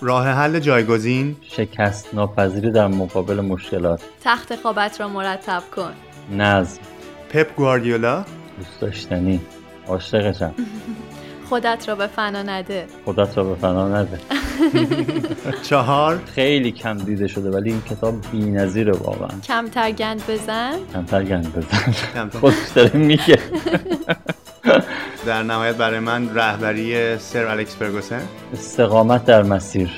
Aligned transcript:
راه 0.00 0.28
حل 0.28 0.58
جایگزین. 0.58 1.36
شکست 1.42 2.14
ناپذیری 2.14 2.70
در 2.70 2.86
مقابل 2.86 3.40
مشکلات. 3.40 4.00
تخت 4.24 4.56
خوابت 4.56 5.00
را 5.00 5.08
مرتب 5.08 5.62
کن. 5.76 5.92
نظم. 6.36 6.80
پپ 7.30 7.54
گواردیولا. 7.56 8.24
دوست 8.58 8.80
داشتنی. 8.80 9.40
عاشقشم. 9.88 10.54
خودت 11.48 11.88
را 11.88 11.94
به 11.94 12.06
فنا 12.06 12.42
نده. 12.42 12.86
خودت 13.04 13.38
را 13.38 13.44
به 13.44 13.54
فنا 13.54 13.88
نده. 13.88 14.18
چهار. 15.68 16.20
خیلی 16.34 16.72
کم 16.72 16.98
دیده 16.98 17.26
شده 17.26 17.50
ولی 17.50 17.70
این 17.70 17.82
کتاب 17.82 18.14
بی‌نظیره 18.32 18.92
واقعا. 18.92 19.40
کمتر 19.48 19.90
گند 19.90 20.22
بزن. 20.28 20.72
کمتر 20.94 21.24
گند 21.24 21.52
بزن. 21.56 22.28
خودش 22.40 22.68
داره 22.74 22.96
میگه. 22.96 23.38
در 25.28 25.42
نهایت 25.42 25.76
برای 25.76 25.98
من 25.98 26.34
رهبری 26.34 27.18
سر 27.18 27.46
الکس 27.46 27.76
فرگوسن. 27.76 28.22
استقامت 28.52 29.24
در 29.24 29.42
مسیر. 29.42 29.90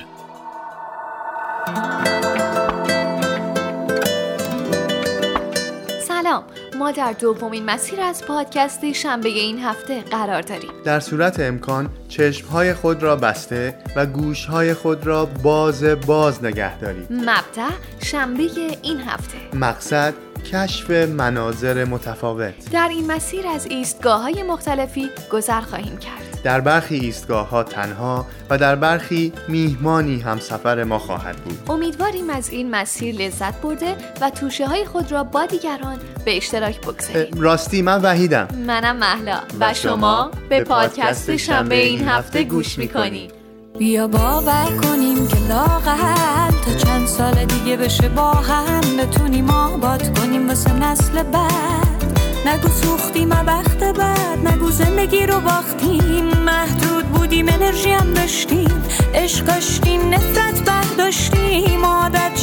سلام. 6.09 6.45
ما 6.79 6.91
در 6.91 7.13
دومین 7.13 7.65
مسیر 7.65 8.01
از 8.01 8.25
پادکست 8.25 8.93
شنبه 8.93 9.29
این 9.29 9.59
هفته 9.59 10.01
قرار 10.01 10.43
داریم. 10.43 10.71
در 10.85 11.01
صورت 11.01 11.41
امکان 11.41 11.91
چشمهای 12.09 12.75
خود 12.75 13.03
را 13.03 13.17
بسته 13.17 13.75
و 13.97 14.07
گوشهای 14.07 14.75
خود 14.75 15.07
را 15.07 15.27
باز 15.27 15.85
باز 15.85 16.45
نگه 16.45 16.79
دارید. 16.79 17.13
مبدع 17.13 17.71
شنبه 18.03 18.43
این 18.83 19.01
هفته. 19.01 19.57
مقصد 19.57 20.15
کشف 20.41 20.91
مناظر 20.91 21.85
متفاوت. 21.85 22.71
در 22.73 22.89
این 22.91 23.13
مسیر 23.13 23.47
از 23.47 23.67
ایستگاه 23.67 24.23
های 24.23 24.43
مختلفی 24.43 25.11
گذر 25.33 25.61
خواهیم 25.61 25.97
کرد. 25.97 26.41
در 26.45 26.61
برخی 26.61 26.95
ایستگاه 26.95 27.49
ها 27.49 27.63
تنها 27.63 28.27
و 28.51 28.59
در 28.59 28.77
برخی 28.77 29.33
میهمانی 29.49 30.21
هم 30.21 30.39
سفر 30.39 30.85
ما 30.85 30.99
خواهد 30.99 31.37
بود. 31.37 31.59
امیدواریم 31.71 32.31
از 32.31 32.51
این 32.51 32.71
مسیر 32.71 33.15
لذت 33.15 33.61
برده 33.61 33.97
و 34.21 34.31
توشه 34.31 34.67
های 34.67 34.85
خود 34.85 35.13
را 35.13 35.25
با 35.25 35.47
دیگران 35.47 35.99
به 36.25 36.37
اشتراک 36.37 36.81
بگذاریم. 36.81 37.41
راستی 37.41 37.83
من 37.83 38.03
وحیدم. 38.03 38.49
منم 38.67 38.97
محلا 38.97 39.41
و 39.61 39.75
شما 39.75 40.31
به 40.49 40.65
پادکست 40.65 41.37
شنبه 41.37 41.75
این 41.75 42.09
هفته 42.09 42.45
گوش 42.45 42.79
می‌کنید. 42.79 43.40
بیا 43.81 44.09
باور 44.09 44.69
کنیم 44.83 45.29
که 45.29 45.37
لاغل 45.49 46.51
تا 46.65 46.75
چند 46.85 47.07
سال 47.07 47.45
دیگه 47.45 47.77
بشه 47.77 48.09
با 48.09 48.31
هم 48.33 48.97
بتونیم 48.99 49.51
آباد 49.51 50.19
کنیم 50.19 50.49
واسه 50.49 50.73
نسل 50.73 51.23
بعد. 51.23 52.05
نگو 52.47 52.69
سوختیم 52.69 53.31
وقت 53.31 53.79
بعد. 53.79 54.49
نگو 54.49 54.71
زندگی 54.71 55.27
رو 55.27 55.41
باختیم. 55.41 56.25
محدود 56.25 57.05
بودیم 57.05 57.49
انرژی 57.49 57.91
هم 57.91 58.15
داشتیم. 58.15 58.83
عشق 59.15 59.45
داشتیم 59.45 60.15
نفرت 60.15 60.65
برداشتیم. 60.65 61.85
عادت 61.85 62.40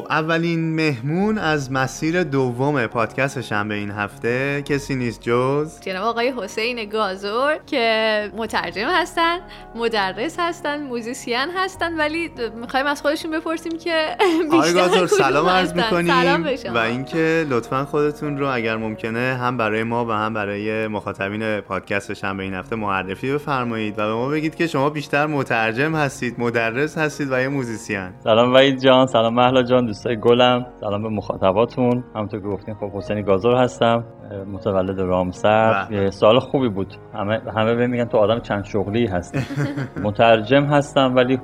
خب 0.00 0.06
اولین 0.10 0.74
مهمون 0.74 1.38
از 1.38 1.72
مسیر 1.72 2.22
دوم 2.22 2.86
پادکست 2.86 3.40
شنبه 3.40 3.74
این 3.74 3.90
هفته 3.90 4.62
کسی 4.62 4.94
نیست 4.94 5.20
جز 5.22 5.80
جناب 5.80 6.04
آقای 6.04 6.32
حسین 6.36 6.84
گازور 6.84 7.58
که 7.66 8.30
مترجم 8.36 8.86
هستن 8.86 9.38
مدرس 9.74 10.36
هستن 10.38 10.82
موزیسین 10.82 11.50
هستن 11.56 11.96
ولی 11.98 12.30
می‌خوایم 12.60 12.86
از 12.86 13.02
خودشون 13.02 13.30
بپرسیم 13.30 13.78
که 13.78 14.16
آقای 14.52 14.72
گازور 14.72 15.06
سلام 15.06 15.48
عرض. 15.48 15.68
سلام 15.70 16.40
می‌کنیم 16.40 16.56
شما. 16.56 16.74
و 16.74 16.78
اینکه 16.78 17.46
لطفا 17.50 17.84
خودتون 17.84 18.38
رو 18.38 18.54
اگر 18.54 18.76
ممکنه 18.76 19.36
هم 19.40 19.56
برای 19.56 19.82
ما 19.82 20.06
و 20.06 20.10
هم 20.10 20.34
برای 20.34 20.88
مخاطبین 20.88 21.60
پادکست 21.60 22.14
شنبه 22.14 22.42
این 22.42 22.54
هفته 22.54 22.76
معرفی 22.76 23.32
بفرمایید 23.32 23.98
و 23.98 24.06
به 24.06 24.14
ما 24.14 24.28
بگید 24.28 24.54
که 24.54 24.66
شما 24.66 24.90
بیشتر 24.90 25.26
مترجم 25.26 25.94
هستید 25.94 26.34
مدرس 26.38 26.98
هستید 26.98 27.32
و 27.32 27.40
یا 27.42 27.50
موزیسین 27.50 28.10
سلام 28.24 28.54
وحید 28.54 28.80
جان 28.80 29.06
سلام 29.06 29.34
مهلا 29.34 29.62
جان 29.62 29.89
دوستای 29.90 30.16
گلم 30.16 30.66
سلام 30.80 31.02
به 31.02 31.08
مخاطباتون. 31.08 32.04
همونطور 32.14 32.40
که 32.40 32.46
گفتین 32.46 32.74
خب 32.74 32.90
حسین 32.94 33.22
گازور 33.22 33.54
هستم 33.54 34.04
متولد 34.52 35.00
رامسر. 35.00 35.86
یه 35.90 36.10
سال 36.10 36.38
خوبی 36.38 36.68
بود. 36.68 36.94
همه 37.14 37.40
همه 37.56 37.74
بهم 37.74 37.90
میگن 37.90 38.04
تو 38.04 38.18
آدم 38.18 38.38
چند 38.40 38.64
شغلی 38.64 39.06
هستی. 39.06 39.38
مترجم 40.06 40.64
هستم 40.64 41.14
ولی 41.16 41.38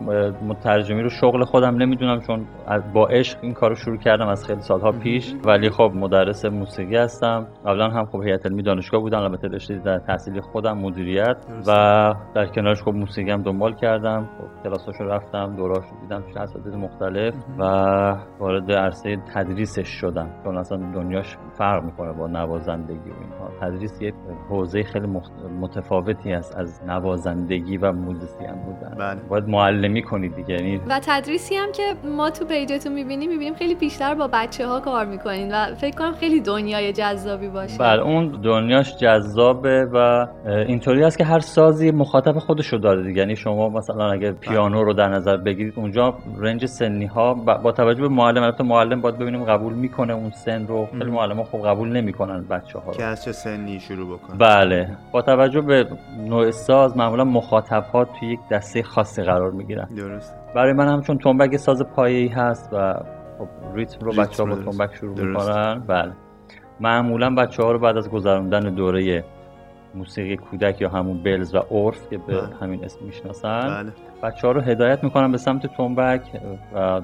مترجمی 0.48 1.02
رو 1.02 1.08
شغل 1.08 1.44
خودم 1.44 1.76
نمی‌دونم 1.76 2.20
چون 2.20 2.46
با 2.94 3.06
عشق 3.06 3.38
این 3.42 3.52
کارو 3.52 3.74
شروع 3.74 3.96
کردم 3.96 4.28
از 4.28 4.46
خیلی 4.46 4.60
سالها 4.60 4.92
پیش. 4.92 5.34
ولی 5.46 5.70
خب 5.70 5.92
مدرس 5.94 6.44
موسیقی 6.44 6.96
هستم. 6.96 7.46
قبلا 7.66 7.88
هم 7.88 8.04
خب 8.04 8.22
هیئت 8.22 8.46
علمی 8.46 8.62
دانشگاه 8.62 9.00
بودم 9.00 9.20
البته 9.20 9.48
رشته 9.48 9.78
در 9.78 9.98
تحصیلی 9.98 10.40
خودم 10.40 10.78
مدیریت. 10.78 11.36
و 11.66 11.72
در 12.34 12.46
کنارش 12.46 12.82
خب 12.82 12.90
موسیقی 12.90 13.30
هم 13.30 13.42
دنبال 13.42 13.74
کردم. 13.74 14.28
خب 14.38 14.62
کلاساشو 14.62 15.04
رفتم 15.04 15.56
دوراشو 15.56 16.00
دیدم 16.00 16.22
چه 16.34 16.40
اساتید 16.40 16.74
مختلف. 16.74 17.34
و 17.58 17.64
وارد 18.41 18.72
عرصه 18.72 19.16
تدریسش 19.34 19.88
شدم. 19.88 20.28
چون 20.44 20.56
اصلا 20.56 20.78
دنیاش 20.94 21.36
فرق 21.58 21.84
می‌کنه 21.84 22.12
با 22.12 22.26
نوازندگی 22.26 23.10
و 23.10 23.14
اینها. 23.20 23.50
تدریس 23.60 24.02
یه 24.02 24.12
حوزه 24.48 24.82
خیلی 24.82 25.06
مخت- 25.06 25.60
متفاوتی 25.60 26.32
است 26.32 26.56
از 26.56 26.80
نوازندگی 26.86 27.76
و 27.76 27.92
موزیسین 27.92 28.54
بودن. 28.66 28.94
بله. 28.98 29.20
باید 29.28 29.48
معلمی 29.48 30.02
کنید 30.02 30.34
دیگه. 30.34 30.54
یعنی 30.54 30.80
و 30.88 31.00
تدریسی 31.02 31.56
هم 31.56 31.72
که 31.72 31.82
ما 32.16 32.30
تو 32.30 32.44
پیجتون 32.44 32.92
می‌بینیم 32.92 33.30
می‌بینیم 33.30 33.54
خیلی 33.54 33.74
بیشتر 33.74 34.14
با 34.14 34.28
بچه 34.32 34.66
ها 34.66 34.80
کار 34.80 35.04
می‌کنین 35.04 35.54
و 35.54 35.74
فکر 35.74 35.97
کنم 35.97 36.12
خیلی 36.12 36.41
دنیای 36.41 36.92
جذابی 36.92 37.48
باشه. 37.48 37.78
بله 37.78 38.03
اون 38.03 38.41
دنیاش 38.42 38.97
جذابه 38.97 39.84
و 39.92 40.26
اینطوری 40.47 41.04
است 41.04 41.18
که 41.18 41.24
هر 41.24 41.38
سازی 41.38 41.91
مخاطب 41.91 42.38
خودش 42.38 42.66
رو 42.66 42.78
داره 42.78 43.03
دیگه. 43.03 43.18
یعنی 43.20 43.36
شما 43.36 43.68
مثلا 43.68 44.10
اگه 44.12 44.32
پیانو 44.32 44.84
رو 44.84 44.92
در 44.92 45.08
نظر 45.08 45.36
بگیرید 45.36 45.74
اونجا 45.76 46.14
رنج 46.38 46.66
سنی 46.66 47.06
ها 47.06 47.34
با 47.34 47.72
توجه 47.72 48.03
به 48.03 48.08
معلم 48.26 48.42
البته 48.42 48.64
معلم 48.64 49.00
باید 49.00 49.19
ببینیم 49.19 49.44
قبول 49.44 49.72
می‌کنه 49.72 50.12
اون 50.12 50.31
سن 50.31 50.66
رو. 50.66 50.88
خیلی 50.98 51.10
معلم 51.10 51.42
خب 51.42 51.66
قبول 51.66 51.88
نمی‌کنن 51.88 52.42
بچه 52.42 52.78
ها 52.78 52.91
رو. 52.91 52.97
که 52.97 53.04
از 53.04 53.25
چه 53.25 53.32
سنی 53.32 53.81
شروع 53.81 54.19
بکن 54.19 54.38
بله. 54.38 54.97
با 55.12 55.22
توجه 55.22 55.60
به 55.60 55.87
نوع 56.19 56.50
ساز 56.50 56.97
معمولا 56.97 57.25
مخاطب 57.25 57.84
ها 57.92 58.04
توی 58.04 58.28
یک 58.28 58.41
دسته 58.50 58.82
خاصی 58.82 59.22
قرار 59.22 59.50
می‌گیرن. 59.50 59.88
درست. 59.97 60.34
برای 60.54 60.72
من 60.72 60.88
هم 60.88 61.03
چون 61.03 61.19
تنبک 61.19 61.53
یه 61.53 61.59
ساز 61.59 61.82
پایه‌ای 61.82 62.28
هست 62.28 62.72
و 62.72 62.94
خب 63.38 63.48
ریتم 63.75 64.06
رو 64.06 64.12
بچه 64.12 64.42
ها 64.42 64.54
با. 64.54 64.72
تنبک 64.72 64.94
شروع. 64.94 65.20
می‌کنن 65.20 65.82
بله. 65.86 66.12
معمولا 66.81 67.34
بچه 67.34 67.62
ها 67.62 67.72
رو 67.72 67.78
بعد 67.78 67.97
از 67.97 68.10
گذراندن 68.10 68.60
دوره 68.60 69.25
موسیقی 69.94 70.36
کودک 70.36 70.81
یا 70.81 70.88
همون 70.88 71.22
بلز 71.22 71.54
و 71.54 71.59
عرف 71.59 72.10
که 72.10 72.19
به 72.19 72.41
بله. 72.41 72.56
همین 72.60 72.84
اسم 72.84 73.04
می‌شناسن 73.04 73.60
بله. 73.60 73.92
بچه 74.22 74.47
ها 74.47 74.53
رو 74.53 74.60
هدایت 74.60 75.04
می‌کنن 75.04 75.32
به 75.32 75.38
سمت 75.38 75.66
تنبک 75.66 76.20
و 76.75 77.00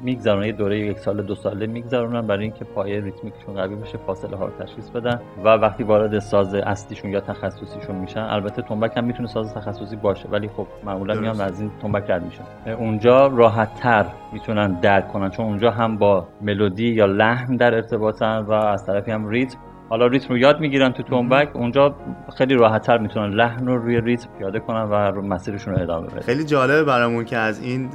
میگذرونن 0.00 0.46
یه 0.46 0.52
دوره 0.52 0.78
یک 0.78 0.98
ساله 0.98 1.22
دو 1.22 1.34
ساله 1.34 1.66
میگذرونن 1.66 2.26
برای 2.26 2.42
اینکه 2.42 2.64
پایه 2.64 3.00
ریتمیکشون 3.00 3.54
قوی 3.54 3.76
بشه 3.76 3.98
فاصله 3.98 4.36
ها 4.36 4.44
رو 4.44 4.52
تشخیص 4.64 4.90
بدن 4.90 5.20
و 5.44 5.48
وقتی 5.48 5.82
وارد 5.82 6.18
ساز 6.18 6.54
اصلیشون 6.54 7.10
یا 7.10 7.20
تخصصیشون 7.20 7.96
میشن 7.96 8.20
البته 8.20 8.62
تنبک 8.62 8.96
هم 8.96 9.04
می‌تونه 9.04 9.28
ساز 9.28 9.54
تخصصی 9.54 9.96
باشه 9.96 10.28
ولی 10.28 10.48
خب 10.48 10.66
معمولا. 10.84 11.14
میان 11.14 11.40
از 11.40 11.60
این 11.60 11.70
تنبک 11.82 12.10
رد 12.10 12.24
میشن 12.24 12.72
اونجا 12.78 13.26
راحت 13.26 13.74
تر 13.74 14.06
می‌تونن 14.32 14.80
درک 14.80 15.08
کنن 15.08 15.30
چون 15.30 15.46
اونجا 15.46 15.70
هم 15.70 15.98
با 15.98 16.28
ملودی 16.40 16.88
یا 16.88 17.06
لحن 17.06 17.56
در 17.56 17.74
ارتباطن 17.74 18.38
و 18.38 18.52
از 18.52 18.86
طرفی 18.86 19.10
هم 19.10 19.28
ریتم 19.28 19.58
حالا 19.88 20.06
ریتم 20.06 20.28
رو 20.28 20.38
یاد 20.38 20.60
می‌گیرن 20.60 20.92
تو 20.92 21.02
تنبک. 21.02 21.56
اونجا 21.56 21.94
خیلی 22.38 22.54
راحت 22.54 22.82
تر 22.82 22.98
می‌تونن 22.98 23.34
لحن 23.34 23.66
رو 23.66 23.78
روی 23.78 24.00
ریتم 24.00 24.28
پیاده 24.38 24.60
کنن 24.60 24.82
و 24.82 24.94
رو 24.94 25.22
مسیرشون 25.22 25.74
رو 25.74 25.82
ادامه 25.82 26.06
بدن. 26.06 26.20
خیلی 26.20 26.44
جالبه 26.44 26.84
برامون 26.84 27.24
که 27.24 27.36
از 27.36 27.62
این 27.62 27.90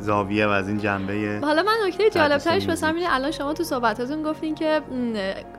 زاویه 0.00 0.46
و 0.46 0.50
از 0.50 0.68
این 0.68 0.78
جنبه 0.78 1.38
حالا 1.42 1.62
من 1.62 1.72
نکته 1.86 2.10
جالب 2.10 2.38
ترش 2.38 2.68
واسم 2.68 2.94
اینه 2.94 3.14
الان 3.14 3.30
شما 3.30 3.52
تو 3.52 3.64
صحبتاتون 3.64 4.22
گفتین 4.22 4.54
که 4.54 4.80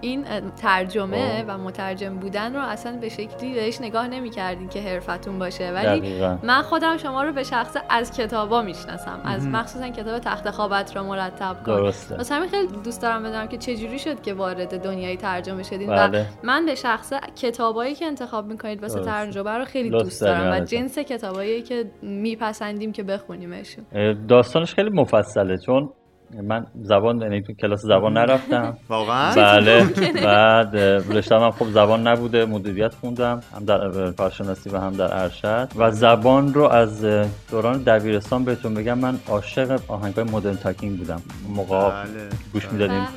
این 0.01 0.25
ترجمه 0.61 1.41
خب. 1.41 1.45
و 1.47 1.57
مترجم 1.57 2.15
بودن 2.15 2.55
رو 2.55 2.61
اصلا 2.61 2.97
به 3.01 3.09
شکلی 3.09 3.53
بهش 3.53 3.81
نگاه 3.81 4.07
نمی‌کردین 4.07 4.69
که 4.69 4.81
حرفتون 4.81 5.39
باشه. 5.39 5.71
ولی 5.71 5.99
دقیقاً. 5.99 6.37
من 6.43 6.61
خودم 6.61 6.97
شما 6.97 7.23
رو 7.23 7.33
به 7.33 7.43
شخص 7.43 7.77
از 7.89 8.17
کتابا 8.17 8.61
می‌شناسم. 8.61 9.19
از. 9.25 9.47
مخصوصا 9.47 9.89
کتاب 9.89 10.19
تخت 10.19 10.49
خوابت 10.49 10.95
را 10.95 11.03
مرتب 11.03 11.55
کن. 11.65 11.75
درسته. 11.75 12.15
واسه 12.15 12.35
همین 12.35 12.49
خیلی 12.49 12.67
دوست 12.83 13.01
دارم 13.01 13.23
بدونم 13.23 13.47
که 13.47 13.57
چجوری 13.57 13.99
شد 13.99 14.21
که 14.21 14.33
وارد 14.33 14.83
دنیای 14.83 15.17
ترجمه 15.17 15.34
شدین 15.43 15.89
و 15.89 15.95
بله. 15.95 16.25
من 16.43 16.65
به 16.65 16.75
شخص 16.75 17.13
کتابایی 17.35 17.95
که 17.95 18.05
انتخاب 18.05 18.45
می‌کنید 18.45 18.81
واسه. 18.81 19.01
ترجمه 19.01 19.51
رو 19.51 19.65
خیلی 19.65 19.89
دوست 19.89 20.21
دارم 20.21 20.61
و. 20.61 20.65
جنس 20.65 20.99
کتابایی 20.99 21.61
که 21.61 21.85
میپسندیم 22.01 22.91
که 22.91 23.03
بخونیمشون. 23.03 23.85
داستانش 24.27 24.73
خیلی 24.73 24.89
مفصله 24.89 25.57
چون 25.57 25.89
من 26.43 26.65
زبان 26.81 27.21
یعنی 27.21 27.41
تو 27.41 27.53
کلاس 27.53 27.81
زبان 27.81 28.13
نرفتم. 28.13 28.77
واقعا؟ 28.89 29.35
بله. 29.35 29.83
بعد 30.23 30.77
رشتم 31.17 31.39
هم 31.39 31.51
خب 31.51 31.65
زبان 31.65 32.07
نبوده 32.07 32.45
مدیریت 32.45 32.93
خوندم 32.93 33.43
هم 33.55 33.65
در 33.65 34.11
کارشناسی 34.11 34.69
و 34.69 34.77
هم 34.77 34.93
در 34.93 35.21
ارشد. 35.23 35.69
و 35.75 35.91
زبان 35.91 36.53
رو 36.53 36.63
از 36.63 37.05
دوران 37.51 37.77
دبیرستان 37.83 38.43
بهتون 38.43 38.73
بگم 38.73 38.97
من 38.97 39.19
عاشق 39.27 39.79
آهنگای 39.87 40.23
مدرن 40.23 40.57
تاکینگ 40.57 40.97
بودم. 40.97 41.21
موقع 41.49 41.89
بله. 41.89 42.29
گوش 42.53 42.71
می‌دادیم. 42.71 43.07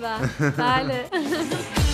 به 0.41 0.51
به. 0.51 0.57
بله. 0.63 1.05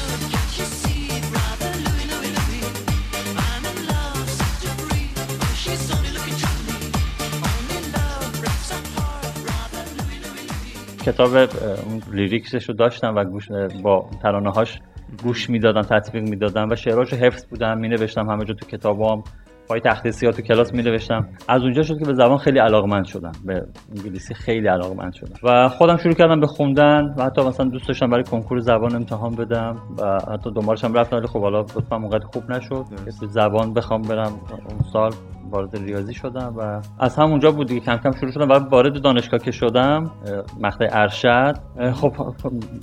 کتاب 11.06 11.34
اون 11.36 12.02
لیریکسش 12.12 12.68
رو 12.68 12.74
داشتم 12.74 13.14
و 13.16 13.24
گوش 13.24 13.48
با 13.82 14.06
ترانه 14.22 14.50
هاش 14.50 14.80
گوش 15.22 15.50
می‌دادم 15.50 15.82
تطبیق 15.82 16.22
می‌دادم 16.22 16.70
و 16.70 16.76
شعراش 16.76 17.12
حفظ 17.12 17.46
بودم 17.46 17.78
می 17.78 17.88
نوشتم 17.88 18.30
همه 18.30 18.44
جا 18.44 18.54
تو 18.54 18.66
کتابام. 18.66 19.22
پای 19.68 19.80
تخت 19.80 20.10
سیاه 20.10 20.32
تو 20.32 20.42
کلاس 20.42 20.74
می 20.74 20.82
نوشتم 20.82 21.28
از 21.48 21.62
اونجا 21.62 21.82
شد 21.82 21.98
که 21.98 22.04
به 22.04 22.14
زبان 22.14 22.38
خیلی 22.38 22.58
علاقمند 22.58 23.04
شدم. 23.04 23.32
به 23.44 23.66
انگلیسی 23.96 24.34
خیلی 24.34 24.68
علاقمند 24.68 25.12
شدم. 25.12 25.34
و 25.42 25.68
خودم 25.68 25.96
شروع 25.96 26.14
کردم 26.14 26.40
به 26.40 26.46
خوندن 26.46 27.14
و 27.16 27.24
حتی 27.24 27.42
مثلا 27.42 27.66
دوست 27.66 27.88
داشتم 27.88 28.10
برای 28.10 28.24
کنکور 28.24 28.58
زبان 28.58 28.94
امتحان 28.94 29.34
بدم 29.34 29.76
و 29.98 30.18
حتی 30.32 30.50
دنبالش 30.50 30.84
هم 30.84 30.94
رفتم 30.94 31.16
ولی 31.16 31.26
خب 31.26 31.40
حالا 31.40 31.60
لطفا 31.60 31.96
اونقدر 31.96 32.26
خوب 32.26 32.50
نشد. 32.50 32.84
که 33.20 33.26
زبان 33.26 33.72
بخوام 33.72 34.02
برم 34.02 34.32
اون 34.50 34.78
سال. 34.92 35.10
وارد 35.50 35.76
ریاضی 35.76 36.14
شدم 36.14 36.54
و 36.58 36.80
از 36.98 37.16
همونجا 37.16 37.50
بود 37.50 37.68
دیگه 37.68 37.80
کم 37.80 37.96
کم 37.96 38.12
شروع 38.12 38.32
شدم. 38.32 38.48
و 38.48 38.52
وارد 38.52 39.02
دانشگاه 39.02 39.40
که 39.40 39.50
شدم 39.50 40.10
مقطع 40.60 40.88
ارشد. 40.92 41.54
خب 41.94 42.12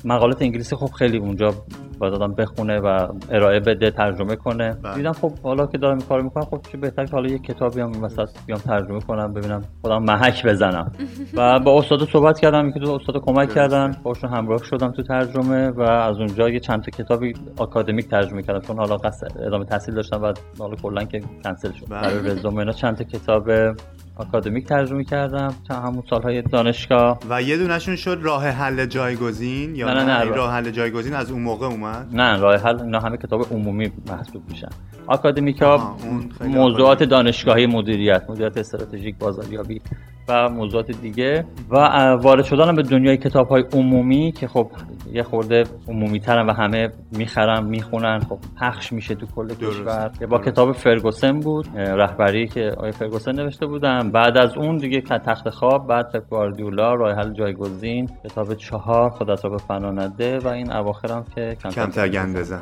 مقالات 0.06 0.42
انگلیسی 0.42 0.76
خب 0.76 0.90
خیلی 0.92 1.18
اونجا 1.18 1.54
باید 2.00 2.14
آدم 2.14 2.34
بخونه 2.34 2.80
و 2.80 3.08
ارائه 3.30 3.60
بده 3.60 3.92
ترجمه 3.92 4.36
کنه. 4.36 4.74
بله. 4.84 4.96
دیدم 4.96 5.12
خب 5.12 5.32
حالا 5.44 5.68
که 5.68 5.78
دارم 5.78 5.98
این 5.98 6.08
کارو 6.08 6.24
می‌کنم 6.24 6.44
خب 6.44 6.62
چه 6.72 6.78
بهتر 6.78 7.06
که 7.06 7.12
حالا 7.12 7.30
یه 7.30 7.40
کتابی 7.40 7.82
هم 7.82 7.90
مثلا 7.90 8.26
بیام 8.46 8.60
ترجمه 8.60 9.00
کنم 9.00 9.34
ببینم 9.34 9.62
خودم 9.82 10.04
محک 10.04 10.46
بزنم. 10.46 10.92
و 11.38 11.60
با 11.60 11.80
استاد 11.80 12.10
صحبت 12.10 12.40
کردم 12.40 12.72
که 12.72 12.80
دو 12.80 12.92
استاد 12.92 13.22
کمک 13.22 13.54
کردن 13.54 13.96
باشون 14.04 14.30
همراه 14.30 14.64
شدم 14.64 14.92
تو 14.92 15.04
ترجمه 15.04 15.70
و 15.70 15.82
از 15.82 16.18
اونجا 16.18 16.50
یه 16.50 16.60
چند 16.60 16.84
تا 16.84 16.92
کتابی 16.92 17.34
آکادمیک 17.58 18.08
ترجمه 18.08 18.42
کردم 18.42 18.60
چون 18.60 18.78
حالا 18.78 18.98
قصد 18.98 19.28
ادامه 19.46 19.66
تحصیل 19.66 19.96
داشتم 19.96 20.22
و 20.22 20.34
حالا 20.60 20.76
کلا 20.76 21.04
که 21.04 21.22
کنسل 21.44 21.72
شد. 21.72 21.86
بله. 21.90 22.02
برای 22.02 22.20
اینا 22.60 22.72
چند 22.72 22.98
تا 22.98 23.04
کتاب 23.04 23.50
آکادمیک 24.16 24.66
ترجمه 24.66 25.04
کردم. 25.04 25.54
تا 25.68 25.76
همون 25.76 26.04
سالهای 26.10 26.42
دانشگاه. 26.42 27.20
و 27.30 27.42
یه 27.42 27.58
دونشون 27.58 27.96
شد 27.96 28.20
راه 28.22 28.48
حل 28.48 28.86
جایگزین 28.86 29.76
یا 29.76 29.94
نه 29.94 30.04
نه, 30.04 30.24
نه 30.24 30.24
راه 30.24 30.54
حل 30.54 30.72
جایگزین 30.72 31.14
از 31.14 31.32
اون 31.32 31.42
موقع 31.42 31.66
اومد؟ 31.66 32.08
نه 32.14 32.38
راه 32.40 32.56
حل 32.56 32.82
اینا 32.82 33.00
همه 33.00 33.18
کتاب 33.18 33.46
عمومی 33.52 33.92
محسوب 34.08 34.44
میشن. 34.50 34.70
آکادمیکا 35.08 35.96
موضوعات 36.42 37.04
دانشگاهی 37.04 37.66
مدیریت 37.66 38.24
مدیریت 38.30 38.58
استراتژیک 38.58 39.18
بازاریابی 39.18 39.82
و 40.30 40.50
موضوعات 40.50 40.92
دیگه. 40.92 41.46
و 41.70 41.76
وارد 42.22 42.44
شدنم 42.44 42.76
به 42.76 42.82
دنیای 42.82 43.18
کتاب 43.18 43.48
های 43.48 43.64
عمومی 43.74 44.32
که 44.32 44.48
خب 44.48 44.72
یه 45.14 45.24
خورده 45.24 45.64
عمومی 45.88 46.20
ترن 46.20 46.50
و 46.50 46.54
همه 46.54 46.90
می‌خرن 47.12 47.64
می‌خونن. 47.64 48.20
خب 48.20 48.38
پخش 48.62 48.94
میشه 48.94 49.16
تو 49.16 49.26
کل 49.36 49.54
کشور. 49.54 50.12
با 50.30 50.40
کتاب 50.40 50.72
فرگوسن 50.72 51.40
بود 51.40 51.68
رهبری 51.76 52.48
که 52.48 52.72
آقای 52.78 52.92
فرگوسن 52.92 53.32
نوشته 53.32 53.66
بودم 53.66 54.12
بعد 54.12 54.38
از 54.38 54.58
اون 54.58 54.78
دیگه 54.78 55.02
تخت 55.02 55.50
خواب 55.50 55.88
بعد 55.88 56.12
پپ 56.12 56.30
گواردیولا 56.30 56.94
راه 56.94 57.14
حل 57.16 57.34
جایگزین 57.34 58.10
کتاب 58.24 58.54
چهار 58.54 59.10
خدا 59.10 59.50
به 59.50 59.58
فنا 59.58 59.92
نده 59.92 60.40
و 60.40 60.48
این 60.48 60.72
اواخرم 60.72 61.26
که 61.36 61.58
کمتر 61.64 62.08
گند 62.08 62.38
بزن 62.38 62.62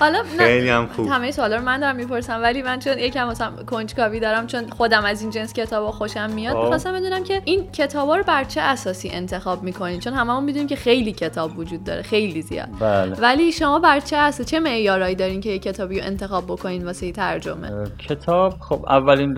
حالا 0.00 0.22
خیلی 0.38 0.68
هم 0.68 0.86
خوب. 0.86 1.08
همه 1.08 1.30
سوالا 1.30 1.56
رو 1.56 1.62
من 1.62 1.80
دارم 1.80 1.96
می‌پرسم 1.96 2.42
ولی 2.42 2.62
من 2.62 2.78
چون 2.78 2.98
یکم 2.98 3.28
مثلا 3.28 3.50
کنجکاوی 3.66 4.20
دارم 4.20 4.46
چون 4.46 4.70
خودم 4.70 5.04
از 5.04 5.22
این 5.22 5.30
جنس 5.30 5.52
کتابا 5.52 5.92
خوشم 5.92 6.30
میاد 6.30 6.54
خب. 6.54 6.60
می‌خواستم 6.60 6.92
بدونم 6.92 7.24
که 7.24 7.42
این 7.44 7.70
کتابا 7.72 8.16
رو 8.16 8.22
بر 8.22 8.44
چه 8.44 8.60
اساسی 8.60 9.10
انتخاب 9.12 9.62
می‌کنین 9.62 10.00
چون 10.00 10.12
هممون 10.12 10.44
می‌دونیم 10.44 10.68
که 10.68 10.76
خیلی 10.76 11.12
کتاب 11.12 11.58
وجود 11.58 11.84
داره 11.84 12.02
خیلی 12.02 12.42
زیاد. 12.42 12.68
بله. 12.80 13.16
ولی 13.20 13.52
شما 13.52 13.78
بر 13.78 14.00
چه 14.00 14.16
اساس 14.16 14.46
چه 14.46 14.60
معیارایی 14.60 15.14
دارین 15.14 15.40
که 15.40 15.50
یک 15.50 15.62
کتابی 15.62 16.00
رو 16.00 16.06
انتخاب 16.06 16.44
بکنین 16.46 16.84
واسه 16.84 17.12
ترجمه؟ 17.12 17.70
کتاب 18.08 18.54
خب 18.60 18.84
اولین 18.88 19.36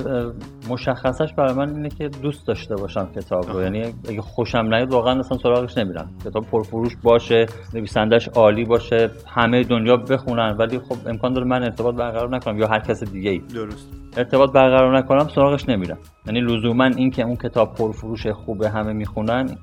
مشخصش 0.69 1.33
برای 1.37 1.55
من 1.55 1.75
اینه 1.75 1.89
که 1.89 2.09
دوست 2.09 2.47
داشته 2.47 2.75
باشم 2.75 3.09
کتاب 3.17 3.51
رو. 3.51 3.63
یعنی 3.63 3.95
اگه 4.09 4.21
خوشم 4.21 4.59
نیاد 4.59 4.93
واقعا 4.93 5.19
اصلا 5.19 5.39
سراغش 5.39 5.79
نمیرم. 5.79 6.11
کتاب 6.25 6.47
پرفروش 6.47 6.93
باشه 7.03 7.47
نویسندش 7.75 8.29
عالی 8.29 8.65
باشه. 8.65 9.11
همه 9.27 9.65
دنیا 9.65 9.97
بخونن 9.97 10.57
ولی 10.59 10.79
خب 10.79 11.09
امکان 11.09 11.33
داره 11.33 11.47
من 11.47 11.63
ارتباط 11.63 11.95
برقرار 11.95 12.37
نکنم 12.37 12.59
یا 12.59 12.67
هر 12.67 12.79
کس 12.79 13.05
دیگه 13.05 13.31
ای. 13.31 13.39
درست. 13.39 13.89
ارتباط 14.17 14.53
برقرار 14.53 14.99
نکنم 14.99 15.29
سراغش 15.29 15.69
نمیرم. 15.69 15.99
یعنی 16.27 16.41
لزوما 16.41 16.85
این 16.85 17.11
که 17.11 17.23
اون 17.23 17.37
کتاب 17.37 17.75
پرفروش 17.75 18.27
خوبه 18.27 18.71
همه 18.71 18.93
می‌خونن 18.93 19.57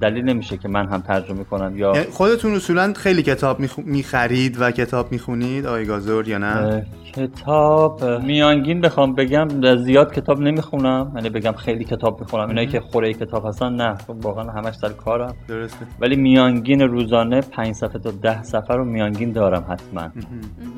دلیل 0.00 0.24
نمیشه 0.24 0.56
که 0.56 0.68
من 0.68 0.88
هم 0.88 1.00
ترجمه 1.00 1.44
کنم 1.44 1.76
یا 1.76 1.92
یعنی 1.94 2.06
خودتون 2.10 2.54
اصولا 2.54 2.92
خیلی 2.96 3.22
کتاب 3.22 3.58
می‌خرید 3.78 4.56
و 4.60 4.70
کتاب 4.70 5.12
می‌خونید 5.12 5.66
آقای 5.66 5.84
گازور 5.84 6.28
یا 6.28 6.38
نه؟ 6.38 6.86
کتاب 7.12 8.04
میانگین 8.04 8.80
بخوام 8.80 9.14
بگم 9.14 9.48
زیاد 9.76 10.14
کتاب 10.14 10.40
نمی‌خونم 10.40 11.12
یعنی 11.16 11.30
بگم 11.30 11.52
خیلی 11.52 11.84
کتاب 11.84 12.20
می‌خونم. 12.20 12.48
اینایی 12.48 12.66
که 12.66 12.80
خوره 12.80 13.12
کتاب 13.12 13.46
هستن 13.46 13.72
نه 13.72 13.94
خب 13.94 14.26
واقعا 14.26 14.44
همش 14.44 14.74
سر 14.74 14.88
کارم. 14.88 15.34
درسته. 15.48 15.86
ولی 16.00 16.16
میانگین 16.16 16.80
روزانه 16.80 17.40
5 17.40 17.74
صفحه 17.74 17.98
تا 17.98 18.10
10 18.10 18.42
صفحه 18.42 18.76
رو 18.76 18.84
میانگین 18.84 19.32
دارم 19.32 19.64
حتما. 19.70 20.10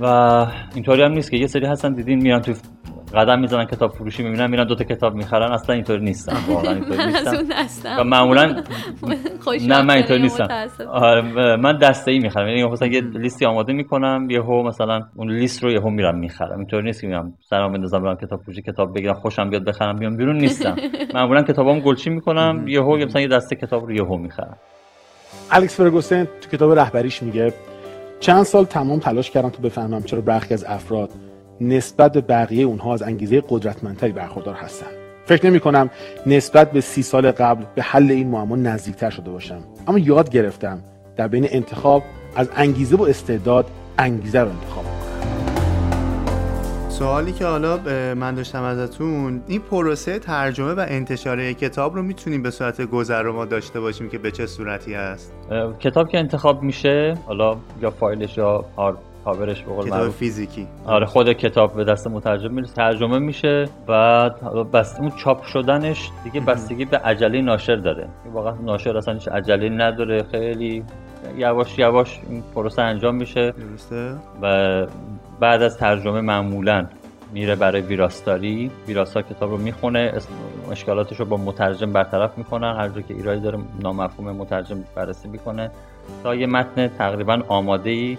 و 0.01 0.07
اینطوری 0.75 1.03
هم 1.03 1.13
نیست 1.13 1.31
که 1.31 1.37
یه 1.37 1.47
سری 1.47 1.67
هستن 1.67 1.93
دیدین 1.93 2.23
میان 2.23 2.41
تو 2.41 2.53
قدم 3.15 3.41
می‌زنن 3.41 3.65
کتاب 3.65 3.93
فروشی 3.93 4.23
می‌بینن 4.23 4.51
میرن 4.51 4.65
دوتا 4.65 4.85
کتاب 4.85 5.15
می‌خرن 5.15 5.53
اصلا 5.53 5.75
اینطوری 5.75 6.05
نیستن. 6.05 6.37
واقعا 6.49 6.75
اینطوری 6.75 7.05
نیستن. 7.07 7.99
و 7.99 8.05
معمولا 8.05 8.45
نه 9.69 9.83
من 9.83 9.95
اینطوری 9.95 10.23
نیستم. 10.23 10.49
آره 10.89 11.57
من 11.57 11.79
دسته 11.79 12.11
ای 12.11 12.19
می‌خرم. 12.19 12.49
یعنی 12.49 12.65
مثلا 12.65 12.89
یه 12.89 13.01
لیستی 13.01 13.47
آماده 13.47 13.73
می‌کنم 13.73 14.27
یهو 14.31 14.63
مثلا 14.63 15.03
اون 15.17 15.31
لیست 15.31 15.63
رو 15.63 15.71
یهو 15.71 15.91
میرم 15.91 16.19
می‌خرم. 16.19 16.59
اینطوری 16.59 16.83
نیست 16.83 17.01
که 17.01 17.07
میام 17.07 17.35
سرام 17.51 17.73
بندازم 17.73 18.03
برم 18.03 18.17
کتاب 18.17 18.43
فروشی 18.43 18.63
کتاب 18.63 18.95
بگیرم 18.95 19.15
خوشم 19.15 19.51
بیاد 19.51 19.65
بخرم 19.65 19.97
بیام 19.97 20.17
بیرون 20.17 20.37
نیستم. 20.37 20.77
معمولا 21.15 21.43
کتابام 21.43 21.81
گلچین 21.81 22.13
می‌کنم 22.13 22.65
یهو 22.69 22.97
مثلا 22.97 23.23
یه 23.23 23.29
دسته 23.29 23.57
کتاب 23.57 23.87
رو 23.87 23.93
یهو 23.93 24.17
می‌خرم. 24.17 24.57
الکس 25.51 25.77
فرگوسن 25.77 26.25
تو 26.25 26.57
کتاب 26.57 26.79
رهبریش 26.79 27.23
میگه 27.23 27.53
چند 28.21 28.43
سال 28.43 28.65
تمام 28.65 28.99
تلاش 28.99 29.31
کردم 29.31 29.49
تو 29.49 29.63
بفهمم 29.63 30.03
چرا 30.03 30.21
برخی 30.21 30.55
از 30.55 30.65
افراد 30.65 31.11
نسبت 31.61 32.13
به 32.13 32.21
بقیه 32.21 32.65
اونها 32.65 32.95
از 32.95 33.03
انگیزه 33.03 33.43
قدرتمندتری 33.49 34.13
برخوردار 34.13 34.55
هستن 34.55 34.87
فکر 35.27 35.47
نمی 35.47 35.61
کنم 35.61 35.91
نسبت 36.27 36.73
به 36.73 36.81
سی 36.81 37.03
سال 37.03 37.31
قبل 37.31 37.65
به 37.75 37.83
حل 37.83 38.11
این 38.11 38.29
معما 38.29 38.57
نزدیکتر 38.57 39.11
شده 39.11 39.31
باشم. 39.31 39.61
اما 39.87 39.99
یاد 39.99 40.31
گرفتم 40.31 40.79
در 41.17 41.29
بین 41.29 41.47
انتخاب 41.51 42.03
از 42.37 42.49
انگیزه 42.57 42.97
و 42.97 43.03
استعداد 43.03 43.67
انگیزه 43.99 44.41
رو 44.41 44.49
انتخاب 44.49 44.85
سوالی 46.89 47.33
که 47.33 47.47
حالا 47.47 47.79
من 48.15 48.35
داشتم 48.35 48.63
ازتون 48.63 49.43
این 49.47 49.61
پروسه 49.61 50.19
ترجمه 50.19 50.73
و 50.73 50.87
انتشار 50.89 51.53
کتاب 51.53 51.95
رو 51.95 52.03
می‌تونیم 52.03 52.43
به 52.43 52.51
صورت 52.51 52.83
گذر 52.83 53.23
رو 53.23 53.33
ما 53.33 53.45
داشته 53.45 53.81
باشیم 53.81 54.09
که 54.09 54.19
به 54.19 54.31
چه 54.31 54.47
صورتی 54.47 54.95
هست 54.95 55.33
کتاب 55.81 56.09
که 56.09 56.19
انتخاب 56.19 56.63
میشه 56.63 57.19
حالا 57.27 57.57
یا 57.83 57.91
فایلش 57.91 58.37
یا 58.37 58.65
کاورش 59.29 59.63
به 59.63 59.85
کتاب 59.85 60.11
فیزیکی. 60.11 60.67
آره 60.87 61.07
خود 61.07 61.33
کتاب 61.33 61.75
به 61.75 61.85
دست 61.85 62.07
مترجم 62.07 62.53
می‌رسه. 62.53 62.75
ترجمه 62.75 63.19
میشه 63.19 63.69
بعد 63.87 64.41
بس 64.73 65.01
اون 65.01 65.11
چاپ 65.11 65.45
شدنش 65.45 66.11
دیگه 66.25 66.41
بستگی 66.41 66.85
به 66.85 66.99
عجله 66.99 67.43
ناشر 67.43 67.77
داره. 67.77 68.09
واقعا 68.33 68.55
ناشر 68.65 68.97
اصلا 68.97 69.15
هیچ 69.15 69.29
عجله 69.29 69.69
نداره. 69.69 70.23
خیلی 70.23 70.85
یواش 71.37 71.79
یواش 71.79 72.21
این 72.29 72.43
پروسه 72.55 72.83
انجام 72.83 73.15
میشه. 73.15 73.51
درسته؟ 73.53 74.15
و 74.43 74.87
بعد 75.41 75.63
از 75.63 75.79
ترجمه 75.79 76.21
معمولا 76.21 76.87
میره 77.33 77.55
برای 77.55 77.81
ویراستاری. 77.81 78.71
ویراستا 78.87 79.23
کتاب 79.23 79.51
رو 79.51 79.57
می‌خونه. 79.57 80.13
اشکالاتش 80.71 81.21
رو 81.21 81.25
با 81.25 81.37
مترجم 81.37 81.93
برطرف 81.93 82.39
می‌کنن. 82.39 82.77
هر 82.77 82.89
جا 82.89 83.01
که 83.01 83.15
ایرادی 83.15 83.41
داره 83.41 83.59
نامفهوم 83.83 84.37
مترجم 84.37 84.85
بررسی 84.95 85.29
می‌کنه. 85.29 85.71
تا 86.23 86.35
یه 86.35 86.47
متن 86.47 86.89
تقریبا 86.89 87.43
آماده 87.49 87.91
ای 87.91 88.19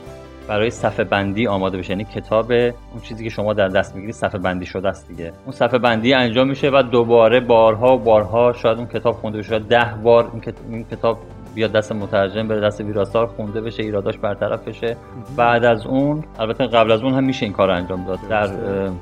برای 0.50 0.70
صفحه 0.70 1.04
بندی 1.04 1.48
آماده 1.48 1.78
بشه. 1.78 1.90
یعنی 1.90 2.04
کتاب 2.04 2.52
اون 2.52 3.02
چیزی 3.04 3.24
که 3.24 3.30
شما 3.30 3.54
در 3.54 3.68
دست 3.68 3.96
می‌گیرید 3.96 4.16
صفحه 4.16 4.40
بندی 4.40 4.66
شده 4.66 4.90
است 4.90 5.08
دیگه. 5.08 5.34
اون 5.46 5.52
صفحه 5.52 5.80
بندی 5.80 6.14
انجام 6.14 6.48
میشه 6.48 6.70
و 6.70 6.84
دوباره 6.92 7.40
بارها 7.40 7.96
و 7.96 8.00
بارها 8.00 8.54
شاید 8.54 8.78
اون 8.78 8.88
کتاب 8.88 9.16
خونده 9.16 9.38
بشه. 9.38 9.60
ده 9.60 9.94
بار 10.04 10.32
این 10.70 10.84
کتاب 10.84 11.18
بیاد 11.56 11.72
دست 11.72 11.92
مترجم 11.92 12.48
بره 12.48 12.62
دست 12.62 12.82
ویراستار 12.82 13.28
خونده 13.28 13.62
بشه 13.62 13.84
ایراداش 13.84 14.18
برطرف 14.18 14.68
بشه. 14.68 14.98
بعد 15.38 15.66
از 15.66 15.86
اون 15.86 16.24
البته 16.40 16.68
قبل 16.68 16.92
از 16.92 17.02
اون 17.02 17.14
هم 17.14 17.24
میشه 17.24 17.46
این 17.46 17.54
کار 17.54 17.72
انجام 17.72 18.06
داد. 18.06 18.20
در 18.30 18.50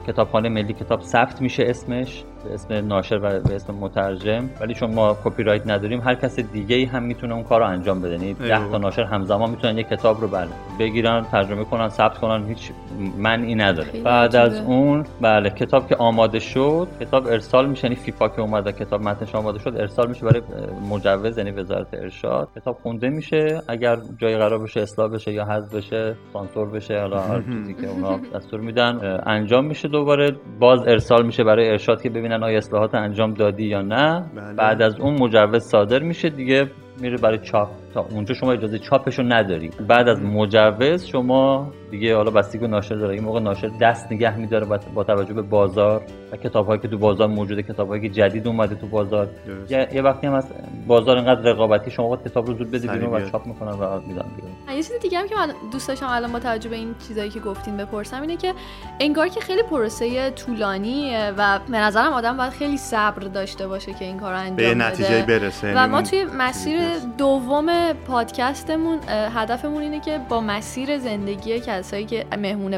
کتابخانه 0.08 0.50
ملی 0.50 0.74
کتاب 0.74 1.02
ثبت 1.02 1.42
میشه 1.42 1.64
اسمش. 1.68 2.24
به 2.48 2.54
اسم 2.54 2.88
ناشر 2.88 3.16
و 3.16 3.40
به 3.40 3.56
اسم 3.56 3.74
مترجم 3.74 4.50
ولی 4.62 4.74
چون 4.74 4.94
ما 4.94 5.18
کپی 5.24 5.44
رایت 5.44 5.68
نداریم 5.68 6.02
هر 6.02 6.16
کس 6.16 6.40
دیگه 6.40 6.76
ای 6.76 6.86
هم 6.86 7.04
می‌تونه 7.04 7.34
اون 7.34 7.44
کار 7.44 7.60
رو 7.62 7.68
انجام 7.68 8.02
بده. 8.02 8.12
یعنی 8.12 8.34
10 8.34 8.70
تا 8.72 8.78
ناشر 8.78 9.04
همزمان 9.04 9.50
می‌تونن 9.50 9.78
یک 9.78 9.88
کتاب 9.90 10.22
رو 10.22 10.28
بله 10.28 10.48
بگیرن 10.80 11.26
ترجمه 11.32 11.64
کنن 11.64 11.90
ثبت 11.90 12.18
کنن 12.18 12.48
هیچ 12.48 12.72
منعی 13.18 13.56
نداره. 13.56 13.90
بعد 14.04 14.36
از 14.36 14.60
اون 14.60 15.06
بله 15.22 15.50
کتاب 15.50 15.88
که 15.88 15.96
آماده 15.96 16.40
شد 16.40 16.88
کتاب 17.00 17.28
ارسال 17.28 17.70
میشه 17.70 17.84
یعنی 17.88 17.96
فیپا 17.96 18.30
که 18.30 18.42
اومده 18.42 18.72
کتاب 18.72 19.02
متنش 19.02 19.36
آماده 19.36 19.60
شد 19.60 19.76
ارسال 19.78 20.08
میشه 20.10 20.26
برای 20.26 20.42
مجوز 20.90 21.38
یعنی 21.38 21.52
وزارت 21.52 21.88
ارشاد. 21.94 22.48
کتاب 22.56 22.78
خونده 22.84 23.10
میشه 23.10 23.62
اگر 23.68 23.98
جای 24.18 24.38
قرار 24.38 24.60
بشه 24.60 24.80
اصلاح 24.82 25.12
بشه 25.12 25.34
یا 25.34 25.46
حذف 25.46 25.76
بشه 25.76 26.16
سانسور 26.34 26.70
بشه 26.70 27.00
حالا 27.00 27.22
هر 27.22 27.42
چیزی 27.42 27.74
که 27.74 27.88
اونا 27.88 28.20
دستور 28.36 28.60
میدن 28.60 29.20
انجام 29.26 29.66
میشه 29.66 29.88
دوباره. 29.88 30.36
باز 30.60 30.80
ارسال 30.88 31.26
میشه 31.26 31.44
برای 31.44 31.70
ارشاد 31.70 32.02
که 32.02 32.10
ببینن 32.10 32.37
آیا 32.44 32.58
اصلاحات 32.58 32.96
انجام 32.96 33.34
دادی 33.34 33.64
یا 33.64 33.82
نه 33.82 34.24
بله. 34.36 34.54
بعد 34.54 34.82
از 34.82 35.00
اون 35.00 35.14
مجوز 35.14 35.64
صادر 35.64 36.00
میشه 36.00 36.30
دیگه 36.30 36.72
میره 37.00 37.18
برای 37.18 37.38
چاپ 37.38 37.70
تا 37.94 38.06
اونجا 38.12 38.34
شما 38.34 38.52
اجازه 38.52 38.80
چاپشو 38.80 39.24
نداری 39.24 39.70
بعد 39.88 40.08
از 40.08 40.22
مجوز 40.22 41.06
شما 41.06 41.72
دیگه 41.92 42.16
حالا 42.16 42.32
بستگی 42.32 42.58
به 42.58 42.68
ناشر 42.68 42.96
داره 42.96 43.14
این 43.14 43.24
موقع 43.24 43.40
ناشر 43.40 43.68
دست 43.82 44.12
نگه 44.12 44.38
میداره 44.38 44.66
با- 44.66 45.04
توجه 45.04 45.34
به 45.34 45.42
بازار 45.42 46.02
و 46.32 46.38
کتابهایی 46.38 46.82
که 46.82 46.88
تو 46.88 46.98
بازار 46.98 47.28
موجوده 47.28 47.64
کتابهایی 47.64 48.02
که 48.02 48.10
جدید 48.10 48.48
اومده 48.48 48.76
تو 48.76 48.88
بازار 48.88 49.28
درست. 49.48 49.72
یه, 49.72 49.88
یه 49.94 50.02
وقتی 50.02 50.28
هم 50.28 50.34
از 50.34 50.48
بازار 50.88 51.16
اینقدر 51.18 51.42
رقابتی 51.42 51.92
شما 51.92 52.08
باید 52.08 52.24
کتاب 52.24 52.48
رو 52.48 52.54
زود 52.58 52.72
بدی 52.72 52.88
بیرون 52.88 53.14
و. 53.14 53.30
چاپ 53.30 53.46
می‌کنن 53.48 53.72
و 53.72 54.00
میدن 54.08 54.26
بیرون 54.36 54.52
یه 54.78 54.84
چیز 54.84 54.92
دیگه 55.02 55.20
هم 55.20 55.28
که 55.28 55.36
من 55.36 55.52
دوست 55.72 55.88
داشتم 55.88 56.08
الان 56.10 56.32
با 56.32 56.40
توجه 56.40 56.70
به 56.70 56.76
این 56.76 56.96
چیزایی 57.08 57.30
که 57.30 57.40
گفتین 57.40 57.78
بپرسم 57.78 58.22
اینه 58.22 58.38
که 58.38 58.54
انگار 59.00 59.28
که 59.28 59.40
خیلی 59.40 59.64
پروسه 59.64 60.32
طولانیه 60.32 61.34
و 61.38 61.60
به 61.72 61.78
نظرم 61.78 62.14
آدم 62.14 62.38
باید 62.38 62.50
خیلی 62.52 62.78
صبر 62.78 63.20
داشته 63.22 63.68
باشه 63.68 63.94
که 63.94 64.06
این 64.06 64.20
کار 64.20 64.32
رو 64.32 64.40
انجام 64.40 64.56
به. 64.56 64.76
نتیجه 64.76 65.26
برسه 65.26 65.68
و 65.68 65.76
یعنی 65.76 65.92
ما 65.92 65.96
اون 65.98 66.04
توی 66.04 66.26
مسیر 66.38 66.80
دوم 67.18 67.94
پادکستمون 67.94 69.00
هدفمون 69.10 69.82
اینه 69.82 70.00
که 70.00 70.20
با 70.30 70.42
مسیر 70.42 70.98
زندگی 70.98 71.60
کسایی 71.60 72.06
که 72.06 72.26
مهمون 72.38 72.78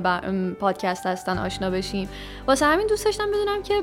پادکست 0.54 1.06
هستن 1.06 1.38
آشنا 1.38 1.70
بشیم. 1.70 2.10
واسه 2.48 2.66
همین 2.66 2.88
دوست 2.88 3.06
داشتم 3.06 3.28
بدونم 3.28 3.64
که 3.64 3.74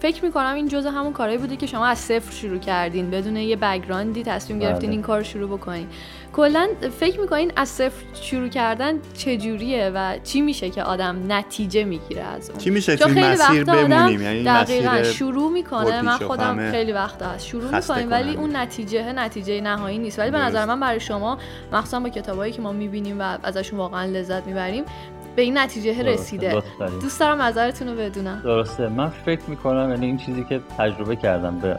فکر 0.00 0.24
می‌کنم 0.24 0.54
این 0.54 0.68
جزء 0.68 0.90
همون 0.90 1.12
کارهایی 1.12 1.38
بوده 1.38 1.56
که 1.56 1.66
شما 1.66 1.86
از 1.86 1.98
صفر 1.98 2.32
شروع 2.32 2.58
کردین. 2.58 3.10
بدون 3.10 3.36
یه 3.36 3.56
بکگراندی 3.56 4.22
تصمیم 4.22 4.58
گرفتین 4.58 4.88
بله. 4.88 4.90
این 4.90 5.02
کار 5.02 5.18
رو 5.18 5.24
شروع 5.24 5.58
بکنین. 5.58 5.86
کلا 6.32 6.68
فکر 7.00 7.20
می‌کنین 7.20 7.52
از 7.56 7.68
صفر 7.68 8.04
شروع 8.14 8.48
کردن 8.48 8.94
چجوریه 9.14 9.90
و 9.94 10.18
چی 10.24 10.40
میشه 10.40 10.70
که 10.70 10.82
آدم 10.82 11.32
نتیجه 11.32 11.84
می‌گیره 11.84 12.22
از 12.22 12.50
اون 12.50 12.58
چی 12.58 12.70
میشه 12.70 12.96
خیلی 12.96 13.20
مسیر 13.20 13.64
بمونیم 13.64 14.22
یعنی 14.22 14.44
دقیقا 14.44 15.02
شروع 15.02 15.52
می‌کنه 15.52 16.02
من 16.02 16.16
خودم 16.16 16.70
خیلی 16.70 16.92
وقتا 16.92 17.26
هست 17.26 17.46
شروع 17.46 17.76
می‌کنیم 17.76 18.10
ولی. 18.10 18.36
اون 18.36 18.56
نتیجه 18.56 19.12
نتیجه 19.12 19.60
نهایی 19.60 19.98
نیست 19.98 20.18
ولی 20.18 20.30
به. 20.30 20.38
نظر 20.38 20.64
من 20.64 20.80
برای 20.80 21.00
شما 21.00 21.38
مخصوصا 21.72 22.00
با 22.00 22.08
کتابایی 22.08 22.52
که 22.52 22.62
ما 22.62 22.72
می‌بینیم 22.72 23.20
و 23.20 23.38
ازشون 23.42 23.78
واقعا 23.78 24.04
لذت 24.04 24.46
می‌بریم 24.46 24.84
به 25.36 25.42
این 25.42 25.58
نتیجه 25.58 26.02
رسیده. 26.02 26.62
دوست 27.02 27.20
دارم 27.20 27.42
نظرتون 27.42 27.88
رو 27.88 27.94
بدونم. 27.94 28.40
درسته. 28.44 28.88
من 28.88 29.08
فکر 29.08 29.50
می‌کنم 29.50 29.90
یعنی 29.90 30.06
این 30.06 30.16
چیزی 30.16 30.44
که 30.44 30.60
تجربه 30.78 31.16
کردم 31.16 31.58
به 31.58 31.76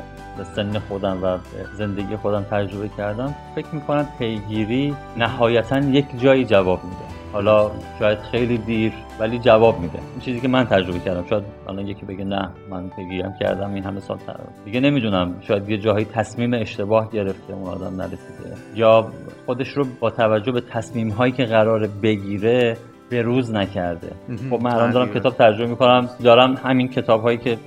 سن 0.56 0.80
خودم 0.80 1.24
و 1.24 1.38
زندگی 1.78 2.16
خودم 2.16 2.42
تجربه 2.42 2.90
کردم 2.98 3.36
فکر 3.56 3.76
می‌کنم 3.76 4.08
پیگیری 4.20 4.96
نهایتا 5.18 5.80
یک 5.80 6.06
جایی 6.20 6.46
جواب 6.46 6.84
میده. 6.84 7.22
حالا 7.34 7.72
شاید 8.00 8.20
خیلی 8.20 8.58
دیر 8.58 8.94
ولی 9.20 9.40
جواب 9.40 9.80
میده. 9.80 10.00
این 10.12 10.20
چیزی 10.20 10.40
که 10.40 10.48
من 10.48 10.66
تجربه 10.66 11.00
کردم 11.00 11.26
شاید 11.30 11.44
الان 11.70 11.88
یکی 11.88 12.06
بگه 12.06 12.24
نه 12.24 12.50
من 12.70 12.90
پیگیریم 12.90 13.34
کردم 13.40 13.74
این 13.74 13.84
همه 13.84 14.00
سال 14.00 14.18
تر. 14.18 14.36
دیگه 14.66 14.80
نمی‌دونم 14.80 15.36
شاید 15.42 15.70
یه 15.70 15.78
جاهایی 15.78 16.06
تصمیم 16.06 16.54
اشتباه 16.54 17.12
گرفته 17.12 17.54
اون 17.54 17.70
آدم 17.70 17.96
نرسیده. 17.96 18.56
یا 18.76 19.12
خودش 19.46 19.68
رو 19.68 19.86
با 20.00 20.10
توجه 20.10 20.52
به 20.52 20.62
تصمیم 20.62 21.10
هایی 21.10 21.32
که 21.32 21.46
قرار 21.46 21.88
بگیره 22.04 22.78
به 23.12 23.22
روز 23.22 23.52
نکرده 23.52 24.12
خب 24.50 24.62
من 24.64 24.72
الان 24.72 24.92
دارم. 24.92 25.14
کتاب 25.14 25.36
ترجمه 25.36 25.68
می‌کنم 25.68 26.10
دارم 26.24 26.58
همین 26.64 26.88
کتاب 26.88 27.22
هایی 27.22 27.38
که 27.38 27.58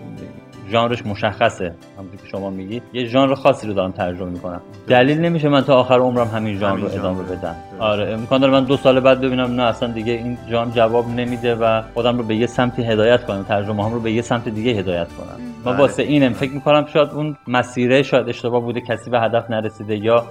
ژانرش 0.70 1.06
مشخصه 1.06 1.74
همونجوری 1.98 2.22
که 2.22 2.28
شما 2.28 2.50
میگی 2.50 2.82
یه 2.92 3.04
ژانر 3.04 3.34
خاصی 3.34 3.66
رو 3.66 3.72
دارم 3.72 3.92
ترجمه 3.92 4.30
می‌کنم 4.30 4.60
دلیل 4.88 5.20
نمیشه 5.20 5.48
من 5.48 5.60
تا 5.60 5.76
آخر 5.76 5.98
عمرم 5.98 6.28
همین 6.28 6.58
ژانر 6.58 6.80
رو 6.80 6.86
ادامه. 6.86 7.22
بدم. 7.22 7.56
آره 7.78 8.12
امکان 8.12 8.40
داره 8.40 8.52
من 8.52 8.64
دو 8.64 8.76
سال 8.76 9.00
بعد 9.00 9.20
ببینم 9.20 9.54
نه 9.54 9.62
اصلا 9.62 9.88
دیگه 9.88 10.12
این 10.12 10.38
ژانر 10.50 10.70
جواب 10.70 11.08
نمیده 11.08 11.54
و 11.54 11.82
خودم 11.94 12.18
رو 12.18 12.24
به 12.24 12.36
یه 12.36 12.46
سمتی 12.46 12.82
هدایت 12.82 13.26
کنم 13.26 13.42
ترجمه 13.42 13.84
هم 13.84 13.92
رو 13.92 14.00
به 14.00 14.12
یه 14.12 14.22
سمت 14.22 14.48
دیگه 14.48 14.70
هدایت 14.70 15.08
کنم. 15.08 15.36
من 15.64 15.72
بله. 15.72 15.80
واسه 15.80 16.02
اینم 16.02 16.32
فکر 16.32 16.52
می‌کنم 16.52 16.86
شاید 16.92 17.10
اون 17.10 17.36
مسیره 17.48 18.02
شاید 18.02 18.28
اشتباه 18.28 18.60
بوده 18.60 18.80
کسی 18.80 19.10
به 19.10 19.20
هدف 19.20 19.50
نرسیده 19.50 19.96
یا 19.96 20.24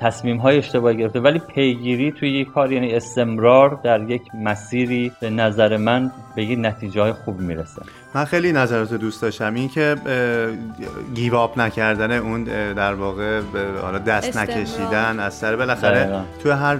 تصمیم 0.00 0.36
های 0.36 0.58
اشتباهی 0.58 0.96
گرفته. 0.96 1.20
ولی 1.20 1.38
پیگیری 1.38 2.12
توی 2.12 2.40
یک 2.40 2.52
کار 2.52 2.72
یعنی 2.72 2.94
استمرار 2.94 3.80
در 3.84 4.00
یک 4.10 4.22
مسیری 4.34 5.12
به 5.20 5.30
نظر 5.30 5.76
من 5.76 6.10
به 6.36 6.44
یک 6.44 6.58
نتیجه 6.62 7.02
های 7.02 7.12
خوب 7.12 7.40
می‌رسه. 7.40 7.82
من 8.14 8.24
خیلی 8.24 8.52
نظرات 8.52 8.94
دوست 8.94 9.22
داشتم. 9.22 9.54
این 9.54 9.68
که 9.68 9.96
گیواب 11.14 11.58
نکردن 11.58 12.12
اون 12.12 12.44
در 12.74 12.94
واقع 12.94 13.40
حالا 13.82 13.98
دست 13.98 14.28
استمرار. 14.28 14.58
نکشیدن 14.58 15.20
از 15.20 15.34
سر. 15.34 15.56
بالاخره 15.56 16.00
دقیقاً. 16.00 16.22
تو 16.42 16.52
هر 16.52 16.76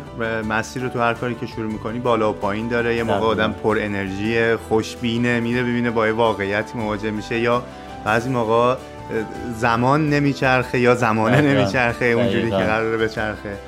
مسیر 0.49 0.83
رو 0.83 0.89
تو 0.89 1.01
هر 1.01 1.15
کاری 1.15 1.35
که 1.35 1.47
شروع 1.47 1.73
می‌کنی 1.73 1.99
بالا 1.99 2.31
و 2.31 2.33
پایین 2.33 2.69
داره 2.69 2.97
یه 2.97 3.03
موقع. 3.03 3.27
آدم 3.27 3.53
پر 3.53 3.79
انرژی 3.81 4.57
خوشبینه 4.57 5.41
میره 5.41 5.63
ببینه 5.63 5.91
با 5.91 6.07
یه 6.07 6.13
واقعیتی 6.13 6.79
مواجه 6.79 7.11
میشه 7.11 7.39
یا 7.39 7.63
بعضی 8.05 8.31
موقع 8.31 8.77
زمان 9.57 10.11
نمیچرخه 10.11 10.79
یا 10.79 10.95
زمانه. 10.95 11.41
نمیچرخه 11.41 12.05
اونجوری 12.05 12.51
که. 12.51 12.57
قراره 12.57 12.97
بچرخه 12.97 13.59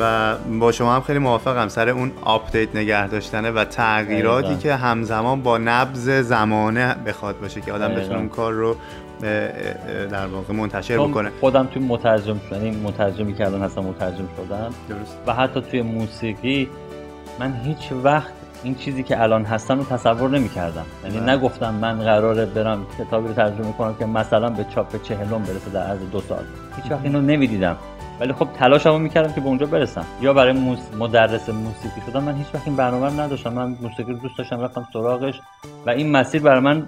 و 0.00 0.34
با 0.60 0.72
شما 0.72 0.94
هم 0.94 1.00
خیلی 1.00 1.18
موافقم 1.18 1.68
سر 1.68 1.88
اون 1.88 2.12
آپدیت 2.22 2.76
نگه 2.76 3.08
داشتنه 3.08 3.50
و 3.50 3.64
تغییراتی. 3.64 4.56
که 4.56 4.74
همزمان 4.74 5.42
با 5.42 5.58
نبض 5.58 6.10
زمانه 6.10 6.94
بخواد 7.06 7.40
باشه 7.40 7.60
که 7.60 7.72
آدم. 7.72 7.94
بتونه 7.94 8.18
اون 8.18 8.28
کار 8.28 8.52
رو 8.52 8.76
در 10.10 10.26
واقع 10.26 10.54
منتشر 10.54 10.98
بکنه 10.98 11.30
خودم 11.40 11.66
توی 11.66 11.82
مترجم 11.82 12.40
یعنی 12.52 12.70
مترجمی 12.70 13.34
کردن 13.34 13.62
هستم 13.62 13.80
مترجم 13.80 14.28
شدم 14.36 14.74
درست 14.88 15.18
و 15.26 15.34
حتی 15.34 15.60
توی 15.60 15.82
موسیقی 15.82 16.68
من 17.40 17.60
هیچ 17.64 17.92
وقت 18.04 18.32
این 18.62 18.74
چیزی 18.74 19.02
که 19.02 19.22
الان 19.22 19.44
هستم 19.44 19.78
رو 19.78 19.84
تصور 19.84 20.30
نمی 20.30 20.48
کردم 20.48 20.84
یعنی 21.04 21.20
بله. 21.20 21.32
نگفتم 21.32 21.74
من 21.74 21.98
قراره 21.98 22.46
برم 22.46 22.86
کتابی 22.98 23.28
رو 23.28 23.34
ترجمه 23.34 23.72
کنم 23.72 23.94
که 23.98 24.06
مثلا 24.06 24.50
به 24.50 24.64
چاپ 24.74 25.02
چهلم 25.02 25.42
برسه 25.42 25.70
در 25.70 25.82
عرض 25.82 25.98
دو 26.12 26.20
سال. 26.20 26.44
هیچ 26.82 26.92
وقت 26.92 27.00
اینو 27.04 27.20
نمی‌دیدم. 27.20 27.76
ولی 28.20 28.32
خب 28.32 28.48
تلاشمو 28.58 28.98
می‌کردم 28.98 29.32
که 29.32 29.40
به 29.40 29.46
اونجا 29.46 29.66
برسم. 29.66 30.04
یا 30.20 30.32
برای 30.32 30.52
موس... 30.52 30.78
مدرس 30.98 31.48
موسیقی 31.48 32.00
شدم 32.06 32.22
من 32.22 32.36
هیچ 32.36 32.46
وقت 32.54 32.66
این 32.66 32.76
برنامه 32.76 33.22
نداشتم. 33.22 33.52
من 33.52 33.76
موسیقی 33.82 34.12
رو 34.12 34.18
دوست 34.18 34.38
داشتم 34.38 34.60
رفتم 34.60 34.88
سراغش 34.92 35.40
و 35.86 35.90
این 35.90 36.10
مسیر 36.10 36.42
برای 36.42 36.60
من 36.60 36.86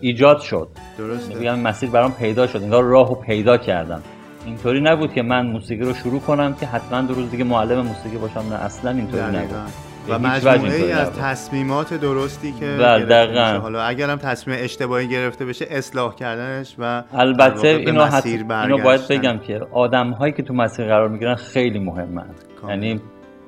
ایجاد 0.00 0.40
شد. 0.40 0.68
درسته. 0.98 1.34
میگم 1.34 1.58
مسیر 1.58 1.90
برام 1.90 2.12
پیدا 2.12 2.46
شد. 2.46 2.62
انگار 2.62 2.84
راهو 2.84 3.14
پیدا 3.14 3.56
کردم. 3.56 4.02
اینطوری 4.46 4.80
نبود 4.80 5.12
که 5.12 5.22
من 5.22 5.46
موسیقی 5.46 5.84
رو 5.84 5.94
شروع 5.94 6.20
کنم 6.20 6.54
که 6.54 6.66
حتما 6.66 7.00
دو 7.00 7.14
روز 7.14 7.30
دیگه 7.30 7.44
معلم 7.44 7.80
موسیقی 7.80 8.16
باشم 8.16 8.44
نه 8.50 8.54
اصلا 8.54 8.90
اینطوری. 8.90 9.22
نبود. 9.22 9.93
و 10.08 10.18
مجموعه 10.18 10.74
ای 10.74 10.92
از. 10.92 11.12
تصمیمات 11.12 11.94
درستی 11.94 12.52
که 12.52 12.76
بله، 12.80 13.04
دقیقاً. 13.04 13.58
حالا 13.62 13.82
اگرم 13.82 14.16
تصمیم 14.18 14.56
اشتباهی 14.60 15.08
گرفته 15.08 15.44
بشه 15.44 15.66
اصلاح 15.70 16.14
کردنش 16.14 16.74
و 16.78 17.02
البته 17.12 17.68
اینو, 17.68 18.02
حت... 18.02 18.14
مسیر 18.14 18.46
اینو 18.52 18.78
باید. 18.78 19.00
بگم 19.08 19.38
که 19.38 19.60
آدم 19.72 20.10
هایی 20.10 20.32
که 20.32 20.42
تو 20.42 20.54
مسیر 20.54 20.86
قرار 20.86 21.08
می‌گیرن 21.08 21.34
خیلی 21.34 21.78
مهمن 21.78 22.26
کاملا. 22.60 22.86
یعنی 22.86 23.00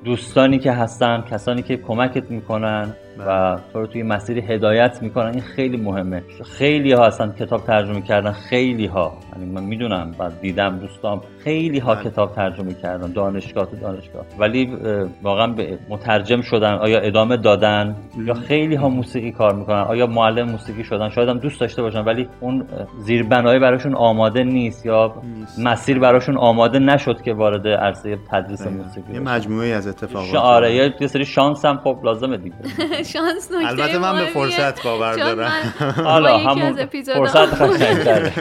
دوستانی 0.05 0.59
که 0.59 0.71
هستن 0.71 1.23
کسانی 1.31 1.61
که 1.61 1.77
کمکت 1.77 2.31
می‌کنن 2.31 2.93
و 3.27 3.57
تو 3.73 3.79
رو 3.79 3.87
توی 3.87 4.03
مسیر 4.03 4.39
هدایت 4.39 4.99
می‌کنن. 5.01 5.31
این 5.31 5.41
خیلی 5.41 5.77
مهمه. 5.77 6.23
خیلی 6.57 6.91
ها 6.91 7.05
هستن 7.05 7.31
کتاب 7.39 7.63
ترجمه 7.63 8.01
کردن. 8.01 8.31
خیلی 8.31 8.85
ها 8.85 9.17
یعنی 9.33 9.51
من 9.51 9.63
می‌دونم 9.63 10.11
و 10.19 10.29
دیدم 10.41 10.79
دوستام. 10.79 11.21
خیلی 11.43 11.79
ها 11.79 11.95
بله. 11.95 12.03
کتاب 12.03 12.31
ترجمه 12.35 12.73
کردن. 12.73 13.11
دانشگاه 13.11 13.65
تو 13.65 13.75
دانشگاه. 13.75 14.25
ولی 14.39 14.77
واقعا 15.23 15.47
به 15.47 15.79
مترجم 15.89 16.41
شدن. 16.41 16.73
آیا 16.73 16.99
ادامه 16.99 17.37
دادن؟ 17.37 17.95
یا 18.25 18.33
خیلی 18.33 18.75
ها 18.75 18.89
موسیقی 18.89 19.31
کار 19.31 19.55
می‌کنن؟ 19.55 19.81
آیا 19.81 20.07
معلم 20.07 20.49
موسیقی 20.49 20.83
شدن؟ 20.83 21.09
شاید 21.09 21.29
هم 21.29 21.37
دوست 21.37 21.59
داشته 21.61 21.81
باشن 21.81 22.01
ولی 22.01 22.27
اون 22.39 22.61
اه، 22.61 22.87
زیربنایی 22.99 23.59
براشون 23.59 23.95
آماده 23.95 24.43
نیست 24.43 24.85
یا 24.85 25.13
نیست. 25.37 25.59
مسیر 25.59 25.99
براشون 25.99 26.37
آماده 26.37 26.79
نشد 26.79 27.21
که 27.21 27.33
وارد 27.33 27.67
عرصه 27.67 28.17
تدریس. 28.31 28.67
موسیقی 28.67 29.13
یه. 29.13 29.19
مجموعه 29.19 29.67
از 29.67 29.87
اتفاقات 29.87 30.35
آره 30.35 30.75
یه 30.75 30.93
یه 31.01 31.07
سری 31.07 31.25
شانس 31.25 31.65
هم 31.65 31.77
خب 31.77 31.99
لازمه 32.03 32.37
دیگه. 32.37 32.55
شانس 33.07 33.51
نکته 33.51 33.67
البته 33.67 33.97
من 33.97 34.15
به. 34.19 34.25
فرصت 34.25 34.83
باور 34.83 35.15
دارم 35.15 35.51
حالا 36.11 36.37
همون 36.37 36.61
از 36.61 36.77
اپیزودام- 36.79 37.25
فرصت. 37.25 38.39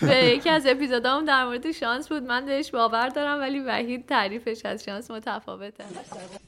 به 0.08 0.16
یکی 0.36 0.50
از 0.50 0.66
اپیزودام 0.66 1.24
در 1.24 1.44
مورد 1.44 1.72
شانس 1.72 2.08
بود 2.08 2.22
من 2.22 2.46
بهش 2.46 2.70
باور 2.70 3.08
دارم 3.08 3.40
ولی 3.40 3.60
وحید 3.60 4.06
تعریفش 4.06 4.60
از 4.64 4.84
شانس 4.84 5.10
متفاوته 5.10 5.84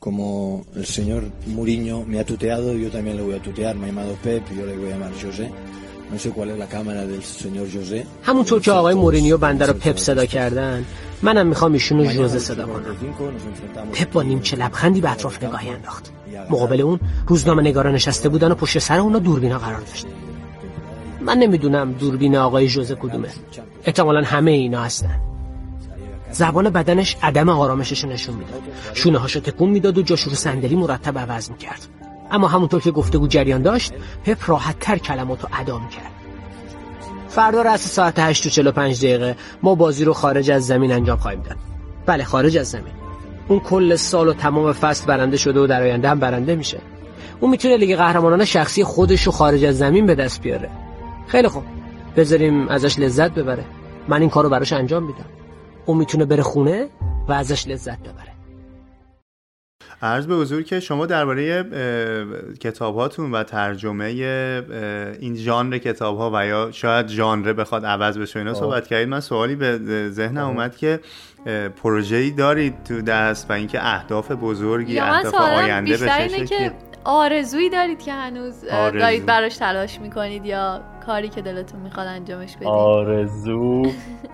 Como 0.01 0.65
el 0.77 0.87
señor 0.97 1.23
Muriño 1.57 1.97
me 2.11 2.17
ha 2.21 2.25
tuteado, 2.25 2.69
yo 2.85 2.89
también 2.97 3.17
le 3.17 3.23
voy 3.29 3.35
a 3.41 3.43
tutear. 3.49 3.75
Me 3.77 3.85
ha 3.87 3.91
llamado 3.91 4.15
Pep, 4.25 4.43
yo 4.59 4.65
le 4.67 4.75
voy 4.81 4.89
a 4.89 4.93
llamar 4.95 5.13
José. 5.23 5.47
همونطور 8.23 8.61
که 8.61 8.73
آقای 8.73 8.95
مورینیو 8.95 9.39
بنده 9.39 9.67
رو 9.67 9.73
پپ 9.73 9.97
صدا 9.97 10.27
کردن 10.27 10.85
منم 11.23 11.47
می‌خوام 11.47 11.73
ایشونو 11.73 12.05
las 12.05 12.37
صدا 12.37 12.67
کنم. 12.67 12.83
8:45 12.83 12.83
nos 12.83 13.43
enfrentamos 13.43 13.99
پپ 13.99 14.13
با 14.13 14.23
نیمچه 14.23 14.57
لبخندی 14.57 15.01
به 15.01 15.11
اطراف 15.11 15.45
نگاهی 15.45 15.69
انداخت. 15.69 16.11
مقابل 16.51 16.81
اون 16.81 17.01
روزنامه 17.27 17.63
نگارا 17.63 17.91
نشسته 17.91 18.29
بودن 18.29 18.53
و 18.53 18.55
پشت 18.55 18.79
سر 18.79 18.99
اونا 18.99 19.19
دوربینا 19.19 19.59
قرار 19.59 19.81
داشت. 19.81 20.07
من 21.21 21.39
نمی‌دونم 21.39 21.93
دوربین 21.93 22.37
آقای 22.37 22.69
ژوزه 22.69 22.95
کدومه. 22.95 23.29
احتمالا 23.85 24.23
همه 24.23 24.51
اینا 24.51 24.83
هستن. 24.83 25.21
زبان 26.33 26.71
بدنش 26.71 27.17
عدم 27.23 27.49
آرامشش 27.49 28.05
نشون 28.05 28.35
می‌داد. 28.35 28.63
شونه 28.95 29.19
هاشو 29.19 29.41
تکون 29.41 29.71
می‌داد 29.71 29.99
و 29.99 30.03
جاشو 30.03 30.31
رو 30.31 30.37
صندلی 30.37 30.77
مرتب 30.77 31.19
عوض 31.19 31.51
می‌کرد. 31.51 31.87
اما 32.31 32.49
همونطور 32.49 32.81
که 32.81 32.91
گفتگو 32.91 33.27
جریان 33.27 33.63
داشت 33.63 33.93
پپ 34.25 34.39
راحت 34.51 34.79
تر 34.81 34.99
کلماتو 34.99 35.49
ادا 35.53 35.79
می‌کرد 35.79 36.11
فردا 37.29 37.63
رأس 37.63 37.87
ساعت 37.87 38.19
8 38.19 38.47
و 38.47 38.49
45 38.49 38.99
دقیقه 38.99 39.37
ما 39.63 39.75
بازی 39.75 40.05
رو 40.05 40.13
خارج 40.13 40.51
از 40.51 40.67
زمین 40.67 40.93
انجام 40.93 41.19
خواهیم 41.19 41.43
داد. 41.43 41.57
بله 42.07 42.25
خارج 42.25 42.57
از 42.57 42.71
زمین. 42.71 42.93
اون 43.49 43.61
کل 43.61 43.97
سال 43.97 44.29
و 44.29 44.33
تمام 44.33 44.73
فصل 44.73 45.07
برنده 45.07 45.37
شده 45.37 45.61
و 45.61 45.67
در 45.67 45.83
آینده 45.83 46.09
هم 46.09 46.19
برنده 46.19 46.55
میشه. 46.55 46.81
اون 47.41 47.51
می‌تونه 47.51 47.77
لیگ 47.77 47.97
قهرمانان 47.97 48.45
شخصی 48.45 48.85
خودش 48.85 49.23
رو 49.23 49.33
خارج 49.33 49.65
از 49.65 49.79
زمین 49.79 50.07
به 50.07 50.15
دست 50.15 50.43
بیاره. 50.43 50.71
خیلی 51.27 51.49
خوب. 51.49 51.63
بذاریم 52.17 52.69
ازش 52.69 52.99
لذت 52.99 53.31
ببره. 53.31 53.65
من 54.09 54.21
این 54.21 54.31
کارو 54.31 54.49
براش 54.49 54.73
انجام 54.73 55.03
میدم. 55.03 55.25
اون 55.87 55.99
می‌تونه 55.99 56.25
بره 56.25 56.43
خونه 56.43 56.89
و 57.29 57.33
ازش 57.33 57.69
لذت 57.69 57.99
ببره. 57.99 58.30
عرض 60.03 60.27
به 60.27 60.35
حضور 60.35 60.63
که 60.63 60.81
شما 60.81 61.07
درباره 61.07 61.65
کتاب 62.61 62.97
هاتون 62.97 63.33
و 63.33 63.43
ترجمه 63.43 64.05
این 65.21 65.37
ژانر 65.37 65.79
کتاب 65.79 66.19
ها 66.19 66.31
و 66.35 66.47
یا 66.47 66.71
شاید 66.73 67.09
ژانر 67.09 67.53
بخواد 67.53 67.87
عوض 67.87 68.19
بشه 68.19 68.39
اینا 68.39 68.55
صحبت 68.55 68.87
کردید 68.87 69.09
من 69.09 69.21
سوالی 69.21 69.57
به 69.57 69.79
ذهنم 70.11 70.47
اومد 70.47 70.77
که 70.77 71.01
پروژه‌ای 71.83 72.31
دارید 72.31 72.85
تو 72.85 73.03
دست 73.03 73.51
و 73.51 73.53
اینکه 73.53 73.79
اهداف 73.83 74.33
بزرگی 74.33 74.99
اهداف 74.99 75.35
آینده 75.35 75.93
بشه 75.93 76.47
که 76.47 76.73
آرزویی 77.05 77.71
دارید 77.71 78.03
که 78.03 78.13
هنوز 78.13 78.65
دارید 78.71 79.27
براش 79.27 79.57
تلاش 79.57 80.01
می‌کنید 80.01 80.47
یا 80.47 80.81
کاری 81.07 81.29
که 81.29 81.43
دلتون 81.43 81.81
می‌خواد 81.81 82.07
انجامش 82.07 82.57
بدید؟ 82.57 82.69
آرزو. 82.69 83.83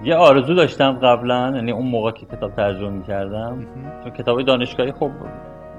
یه 0.05 0.15
آرزو 0.15 0.55
داشتم 0.55 0.93
قبلا 0.93 1.53
یعنی 1.55 1.73
اون 1.73 1.87
موقع 1.87 2.11
که 2.11 2.27
کتاب 2.27 2.57
ترجمه 2.57 2.91
می‌کردم. 2.91 3.67
چون 4.05 4.13
کتاب 4.13 4.43
دانشگاهی 4.43 4.93
خب 4.93 5.11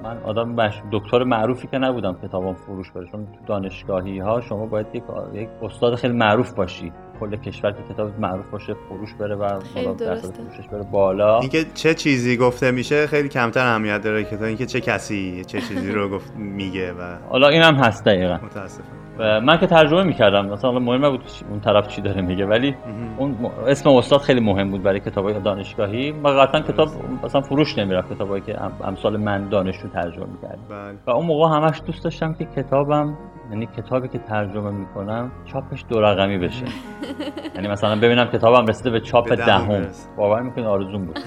من 0.02 0.18
آدم 0.24 0.48
مش... 0.48 0.82
دکتر 0.92 1.24
معروفی 1.24 1.66
که 1.66 1.78
نبودم 1.78 2.16
کتابم 2.22 2.54
فروش 2.54 2.90
بره 2.90 3.06
چون 3.06 3.26
تو 3.26 3.44
دانشگاهی 3.46 4.18
ها 4.18 4.40
شما 4.40 4.66
باید 4.66 4.86
یک, 4.94 5.02
یک 5.34 5.48
استاد 5.62 5.94
خیلی 5.94 6.14
معروف 6.14 6.52
باشی. 6.52 6.92
کل 7.20 7.36
کشور 7.36 7.72
که 7.72 7.94
کتاب 7.94 8.20
معروف 8.20 8.50
باشه 8.50 8.74
فروش 8.88 9.14
بره 9.14 9.34
و 9.34 9.60
فروشش 9.60 10.68
بره 10.72 10.82
بالا. 10.82 11.40
اینکه 11.40 11.64
چه 11.74 11.94
چیزی 11.94 12.36
گفته 12.36 12.70
میشه 12.70 13.06
خیلی 13.06 13.28
کمتر 13.28 13.66
اهمیت 13.66 14.02
داره 14.02 14.24
که 14.24 14.42
اینکه 14.42 14.66
چه 14.66 14.80
کسی 14.80 15.44
چه 15.44 15.60
چیزی 15.60 15.92
رو 15.92 16.08
گفت 16.08 16.36
میگه 16.36 16.92
و 16.92 17.16
حالا 17.28 17.48
اینم 17.48 17.74
هست 17.74 18.04
دقیقا. 18.04 18.34
متاسفم. 18.34 19.07
من 19.18 19.58
که 19.58 19.66
ترجمه 19.66 20.02
می‌کردم 20.02 20.46
مثلا 20.46 20.78
مهم 20.78 21.10
بود 21.10 21.24
اون 21.50 21.60
طرف 21.60 21.88
چی 21.88 22.02
داره 22.02 22.22
میگه 22.22 22.46
ولی 22.46 22.74
اون 23.18 23.36
اسم 23.66 23.90
استاد 23.90 24.20
خیلی 24.20 24.40
مهم 24.40 24.70
بود 24.70 24.82
برای 24.82 25.00
کتابای 25.00 25.40
دانشگاهی. 25.40 26.12
و 26.12 26.28
قطعا 26.28 26.60
کتاب 26.60 26.88
مثلا 27.24 27.40
فروش 27.40 27.78
نمی‌رفت 27.78 28.14
کتابایی 28.14 28.42
که 28.42 28.56
امسال 28.84 29.16
من 29.16 29.48
دانشجو 29.48 29.88
ترجمه 29.88 30.26
می‌کردم. 30.26 30.62
بله. 30.70 30.98
و 31.06 31.10
اون 31.10 31.26
موقع 31.26 31.56
همش 31.56 31.82
دوست 31.86 32.04
داشتم 32.04 32.34
که 32.34 32.44
کتابم 32.44 33.16
یعنی 33.50 33.66
کتابی 33.66 34.08
که 34.08 34.18
ترجمه 34.18 34.70
می‌کنم 34.70 35.32
چاپش 35.44 35.84
دو 35.88 36.00
رقمی 36.00 36.38
بشه. 36.38 36.64
یعنی 37.54 37.68
مثلا 37.68 37.96
ببینم 37.96 38.24
کتابم 38.24 38.66
رسیده 38.66 38.90
به 38.90 39.00
چاپ 39.00 39.32
دهم. 39.32 39.86
باور 40.16 40.42
می‌کنید 40.42 40.66
آرزوم 40.66 41.04
بود. 41.06 41.18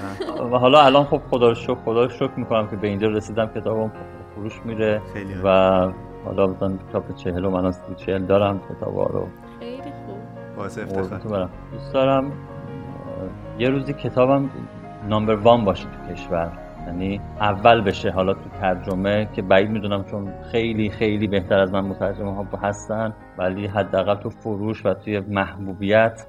و 0.53 0.57
حالا 0.57 0.81
الان 0.81 1.03
خب 1.03 1.21
خدا 1.31 1.47
رو 1.49 1.55
شکر 1.55 1.75
خدا 1.85 2.03
رو 2.03 2.09
شکر 2.09 2.31
می‌کنم 2.37 2.67
که 2.67 2.75
به 2.75 2.87
اینجا 2.87 3.07
رسیدم 3.07 3.47
کتابم 3.55 3.91
فروش 4.35 4.61
میره 4.65 5.01
و 5.43 5.87
حالا 6.25 6.47
مثلا 6.47 6.73
چاپ 6.91 7.15
چهل 7.15 7.45
و 7.45 7.49
من 7.49 7.73
چهل 7.97 8.25
دارم 8.25 8.59
کتابا 8.69 9.05
رو. 9.05 9.27
خیلی 9.59 9.81
خوب. 9.81 10.17
باعث 10.57 10.77
افتخار. 10.77 11.49
دوست 11.71 11.93
دارم 11.93 12.31
یه 13.59 13.69
روزی 13.69 13.93
کتابم 13.93 14.49
نامبر 15.09 15.35
وان 15.35 15.65
باشه 15.65 15.85
تو 15.85 16.13
کشور. 16.13 16.51
یعنی 16.87 17.21
اول 17.39 17.81
بشه 17.81 18.11
حالا 18.11 18.33
تو 18.33 18.49
ترجمه 18.61 19.29
که 19.33 19.41
بعید 19.41 19.69
می‌دونم 19.69 20.03
چون 20.03 20.33
خیلی 20.51 20.89
خیلی 20.89 21.27
بهتر 21.27 21.59
از 21.59 21.71
من 21.71 21.81
مترجمه 21.81 22.35
ها 22.35 22.45
هستن 22.63 23.13
ولی 23.37 23.67
حداقل 23.67 24.15
تو 24.15 24.29
فروش 24.29 24.85
و 24.85 24.93
توی 24.93 25.19
محبوبیت 25.19 26.25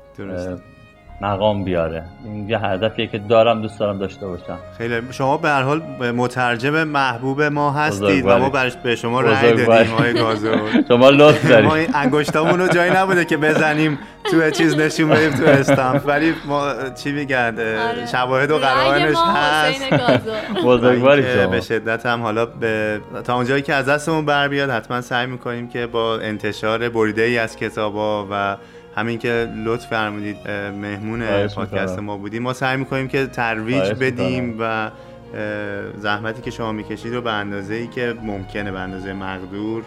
مقام 1.22 1.64
بیاره. 1.64 2.04
این 2.24 2.48
یه 2.48 2.58
هدفیه 2.58 3.06
که 3.06 3.18
دارم 3.18 3.62
دوست 3.62 3.78
دارم 3.78 3.98
داشته 3.98 4.26
باشم. 4.26 4.58
خیلی 4.78 4.94
شما 5.11 5.37
به 5.37 5.48
هر 5.48 5.62
حال 5.62 5.82
مترجم 6.12 6.85
محبوب 6.85 7.42
ما 7.42 7.70
هستید 7.70 8.24
و 8.26 8.38
ما 8.38 8.50
برش 8.50 8.76
به 8.76 8.96
شما 8.96 9.20
رأی 9.20 9.52
دادیم 9.52 9.92
آقای 9.92 10.14
گازو 10.14 10.48
شما 10.88 11.11
لطف 11.11 11.48
دارید. 11.48 11.66
ما 11.66 11.76
انگشتامون 11.94 12.61
رو 12.61 12.68
جایی 12.68 12.90
نبوده 12.90 13.24
که 13.24 13.37
بزنیم 13.37 13.98
تو 14.30 14.50
چیز 14.50 14.76
نشون 14.76 15.08
بدیم 15.08 15.30
تو 15.30 15.44
استامپ 15.44 16.02
ولی 16.06 16.35
ما 16.44 16.72
چی 17.02 17.12
میگن 17.12 17.54
آره. 17.58 18.06
شواهد 18.12 18.50
و 18.50 18.58
قرائنش 18.58 19.16
هست. 19.35 19.85
بزرگواری 20.64 21.22
به 21.50 21.61
شدت 21.61 22.06
هم 22.06 22.22
حالا 22.22 22.46
به 22.46 23.00
تا 23.24 23.35
اونجایی 23.35 23.62
که 23.62 23.74
از 23.74 23.87
دستمون 23.87 24.24
بر 24.24 24.48
بیاد 24.48 24.70
حتما 24.70 25.00
سعی 25.00 25.26
می‌کنیم 25.26 25.68
که 25.68 25.87
با 25.87 26.18
انتشار 26.18 26.88
بریده 26.88 27.22
ای 27.22 27.38
از 27.38 27.56
کتابا 27.56 28.26
و 28.30 28.56
همین 28.96 29.18
که 29.18 29.48
لطف 29.64 29.87
فرمودید 29.87 30.37
مهمون 30.81 31.46
پادکست 31.46 31.98
ما 31.98 32.16
بودیم. 32.16 32.42
ما 32.42 32.52
سعی 32.52 32.76
می‌کنیم 32.76 33.09
که 33.09 33.26
ترویج 33.26 33.92
بدیم 33.92 34.57
و 34.59 34.90
زحمتی 35.96 36.42
که 36.42 36.50
شما 36.50 36.72
می‌کشید 36.72 37.14
رو 37.14 37.20
به 37.20 37.33
اندازه 37.33 37.74
ای 37.74 37.87
که 37.87 38.14
ممکنه 38.22 38.72
به 38.72 38.78
اندازه 38.78 39.12
مقدور 39.12 39.83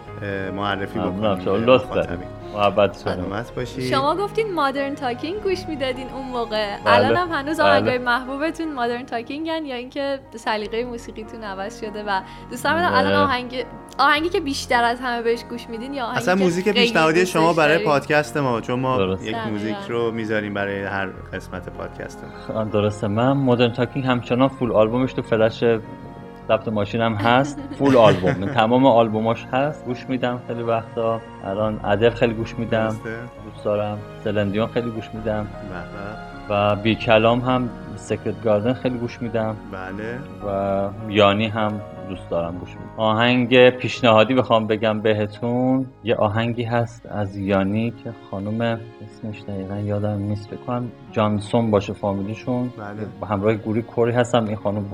معرفی 0.56 0.98
بکنیم. 0.98 2.35
محبت 2.54 2.96
سلامت 2.96 3.54
باشید. 3.54 3.90
شما 3.90 4.14
گفتین 4.14 4.54
مادرن 4.54 4.94
تاکینگ 4.94 5.42
گوش 5.42 5.66
می‌دادین 5.68 6.08
اون 6.08 6.26
موقع. 6.26 6.76
بله. 6.84 6.94
الان 6.94 7.16
هم 7.16 7.32
هنوز 7.32 7.60
بله. 7.60 7.70
آهنگای 7.70 7.98
محبوبتون 7.98 8.72
مادرن 8.72 9.06
تاکینگن 9.06 9.64
یا 9.64 9.76
اینکه 9.76 10.18
سلیقه 10.36 10.84
موسیقیتون 10.84 11.44
عوض 11.44 11.80
شده 11.80 12.04
و 12.06 12.20
دوست 12.50 12.64
دارم 12.64 12.94
الان 12.94 13.14
آهنگ 13.14 13.64
آهنگی 13.98 14.28
که 14.28 14.40
بیشتر 14.40 14.84
از 14.84 15.00
همه 15.00 15.22
بهش 15.22 15.44
گوش 15.44 15.68
میدین 15.68 15.94
یا 15.94 16.04
آهنگی 16.04 16.18
اصلا 16.18 16.34
موزیک 16.34 16.68
پیشنهادی 16.68 17.26
شما 17.26 17.52
برای 17.52 17.78
پادکست 17.78 18.36
ما 18.36 18.60
چون 18.60 18.80
ما 18.80 19.16
یک 19.22 19.36
موزیک 19.36 19.76
رو 19.88 20.10
می‌ذاریم 20.10 20.54
برای 20.54 20.84
هر 20.84 21.06
قسمت 21.06 21.68
پادکست 21.68 22.24
درسته. 22.72 23.08
من 23.08 23.32
Modern 23.32 23.72
Talking 23.72 24.06
همچنان 24.06 24.48
full 24.48 24.72
album 24.72 25.01
ش 25.01 25.12
تو 25.12 25.22
فلش 25.22 25.64
ضبط 26.48 26.68
ماشینم 26.68 27.14
هست 27.14 27.58
full 27.78 27.96
album. 27.96 28.46
تمام 28.60 28.86
آلبوماش 28.86 29.46
هست. 29.52 29.84
گوش 29.84 30.06
میدم 30.08 30.40
خیلی 30.46 30.62
وقتا. 30.62 31.20
الان 31.44 31.80
ادل 31.84 32.10
خیلی 32.10 32.34
گوش 32.34 32.58
میدم. 32.58 32.96
دوست 33.44 33.64
دارم. 33.64 33.98
سلین 34.24 34.45
دیون 34.45 34.66
خیلی 34.66 34.90
گوش 34.90 35.10
میدم. 35.14 35.46
و 36.48 36.76
بی 36.76 36.94
کلام 36.94 37.40
هم 37.40 37.68
Secret 37.96 38.42
Garden 38.44 38.72
خیلی 38.72 38.98
گوش 38.98 39.22
میدم. 39.22 39.56
بله. 39.72 40.18
و 40.46 40.90
یانی 41.10 41.46
هم 41.46 41.80
دوست 42.08 42.30
دارم 42.30 42.58
گوش 42.58 42.70
میدم. 42.70 42.90
آهنگ 42.96 43.70
پیشنهادی 43.70 44.34
بخوام 44.34 44.66
بگم 44.66 45.00
بهتون. 45.00 45.86
یه 46.04 46.14
آهنگی 46.14 46.62
هست 46.62 47.06
از 47.06 47.36
یانی 47.36 47.90
که 47.90 48.12
خانم 48.30 48.60
اسمش 49.04 49.42
دقیقا 49.42 49.76
یادم 49.76 50.18
نیست. 50.18 50.50
بکنم 50.50 50.92
جانسون 51.12 51.70
باشه 51.70 51.92
فامیلیشون. 51.92 52.72
بله. 52.78 53.28
همراه 53.28 53.54
گوری 53.54 53.82
کوری 53.82 54.12
هستم. 54.12 54.44
این 54.44 54.56
خانم 54.56 54.84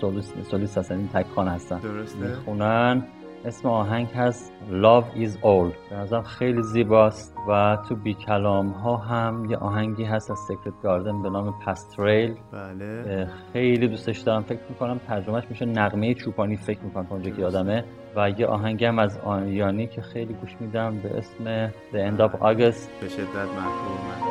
سولیست 0.00 0.42
سولیست 0.50 0.78
هستن. 0.78 0.96
یعنی 0.96 1.08
تک 1.08 1.26
خوان 1.34 1.48
هستن. 1.48 1.78
درسته. 1.78 2.18
می‌خونن. 2.18 3.02
اسم 3.46 3.68
آهنگ 3.68 4.08
هست 4.08 4.52
Love 4.70 5.18
is 5.18 5.36
All 5.42 5.90
به 5.90 5.96
نظرم 5.96 6.22
خیلی 6.22 6.62
زیباست 6.62 7.36
و 7.48 7.78
تو 7.88 7.94
بی 7.94 8.14
کلام 8.14 8.68
ها 8.68 8.96
هم 8.96 9.44
یه 9.50 9.56
آهنگی 9.56 10.04
هست 10.04 10.30
از 10.30 10.38
Secret 10.48 10.82
Garden 10.82 11.22
به 11.22 11.30
نام 11.30 11.54
Pastorale 11.66 12.34
بله. 12.52 13.28
خیلی 13.52 13.88
دوستش 13.88 14.18
دارم. 14.18 14.42
فکر 14.42 14.60
می‌کنم 14.68 15.00
ترجمهش 15.08 15.44
میشه 15.50 15.64
نغمه 15.64 16.14
چوپانی. 16.14 16.56
فکر 16.56 16.80
می‌کنم 16.80 17.06
اونجا 17.10 17.30
که 17.30 17.40
یادمه. 17.42 17.84
و 18.16 18.30
یه 18.30 18.46
آهنگ 18.46 18.84
هم 18.84 18.98
از 18.98 19.18
یانی 19.18 19.86
که 19.86 20.02
خیلی 20.02 20.34
گوش 20.34 20.56
میدم 20.60 20.98
به 20.98 21.18
اسم 21.18 21.68
The 21.68 22.10
End 22.10 22.20
of 22.20 22.40
August. 22.40 22.88
به 23.00 23.08
شدت 23.08 23.36
محبوب 23.36 24.25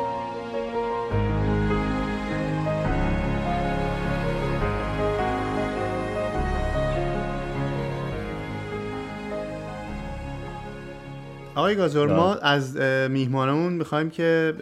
آقای 11.66 11.76
گازور 11.76 12.12
ما 12.12 12.34
بله. 12.34 12.46
از 12.46 12.76
میهمانمون 13.10 13.72
می‌خوایم 13.72 14.10
که 14.10 14.54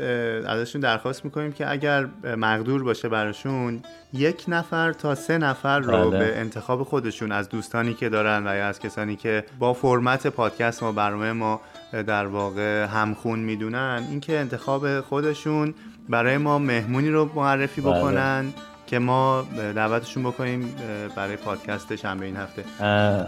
ازشون 0.47 0.81
درخواست 0.81 1.25
می‌کنیم 1.25 1.53
که 1.53 1.71
اگر 1.71 2.07
مقدور 2.37 2.83
باشه 2.83 3.09
براشون 3.09 3.83
یک 4.13 4.45
نفر 4.49 4.93
تا 4.93 5.15
سه 5.15 5.39
نفر 5.39 5.81
رو 5.81 6.11
بله. 6.11 6.19
به 6.19 6.39
انتخاب 6.39 6.83
خودشون 6.83 7.33
از 7.33 7.49
دوستانی 7.49 7.95
که 7.95 8.09
دارن 8.09 8.47
و 8.47 8.57
یا 8.57 8.67
از 8.67 8.79
کسانی 8.79 9.17
که 9.17 9.45
با 9.59 9.73
فرمت 9.73 10.27
پادکست 10.27 10.83
ما 10.83 10.93
برنامه 10.93 11.33
ما 11.33 11.61
در 12.07 12.27
واقع 12.27 12.85
همخون 12.85 13.39
می‌دونن 13.39 14.07
اینکه 14.11 14.39
انتخاب 14.39 15.01
خودشون 15.01 15.75
برای 16.09 16.37
ما 16.39 16.59
مهمونی 16.59 17.11
رو 17.11 17.31
معرفی 17.35 17.81
بله. 17.81 18.45
که 18.95 18.99
ما 18.99 19.45
دعوتشون 19.75 20.23
بکنیم 20.23 20.75
برای 21.17 21.37
پادکست 21.37 21.97
شنبه 21.97 22.27
این 22.27 22.37
هفته. 22.37 22.85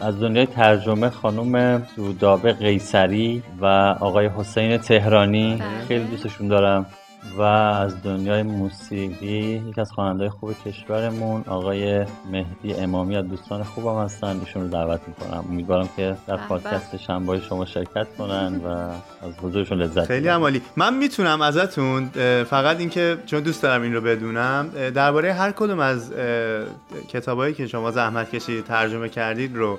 از 0.07 0.20
دنیای 0.20 0.46
ترجمه 0.46 1.11
خانم 1.11 1.83
سودابه 1.96 2.52
قیصری 2.52 3.42
و 3.61 3.66
آقای 4.00 4.26
حسین 4.26 4.76
تهرانی. 4.76 5.57
بله. 5.57 5.87
خیلی 5.88 6.05
دوستشون 6.05 6.48
دارم. 6.48 6.87
و 7.38 7.42
از 7.42 8.02
دنیای 8.02 8.42
موسیقی 8.42 9.62
یکی 9.68 9.81
از 9.81 9.92
خواننده 9.92 10.31
خوب 10.31 10.55
کشورمون 10.66 11.44
آقای 11.46 12.05
مهدی 12.31 12.74
امامی 12.74 13.16
از 13.16 13.29
دوستان 13.29 13.62
خوبم 13.62 14.02
هستن. 14.02 14.40
ایشون 14.40 14.62
رو 14.62 14.68
دعوت 14.68 15.00
می‌کنم. 15.07 15.44
امیدوارم 15.50 15.88
که 15.96 16.16
در 16.26 16.37
پادکست 16.37 16.96
شنبه 16.96 17.40
شما 17.40 17.64
شرکت 17.64 18.07
کنن 18.18 18.61
و 18.64 18.68
از 18.68 19.38
حضورشون 19.42 19.79
لذت 19.79 20.07
خیلی 20.07 20.29
عمالی. 20.29 20.62
من 20.76 20.94
می‌تونم 20.96 21.42
ازتون 21.42 22.09
فقط 22.44 22.79
اینکه 22.79 23.18
چون 23.26 23.40
دوست 23.40 23.62
دارم 23.62 23.83
این 23.83 23.94
رو 23.94 24.00
بدونم 24.00 24.68
درباره 24.94 25.33
هر 25.33 25.52
کدوم 25.52 25.81
از 25.81 26.12
کتابایی 27.09 27.55
که 27.55 27.66
شما 27.66 27.90
زحمت 27.90 28.31
کشید 28.31 28.64
ترجمه 28.64 29.09
کردید 29.09 29.57
رو 29.57 29.79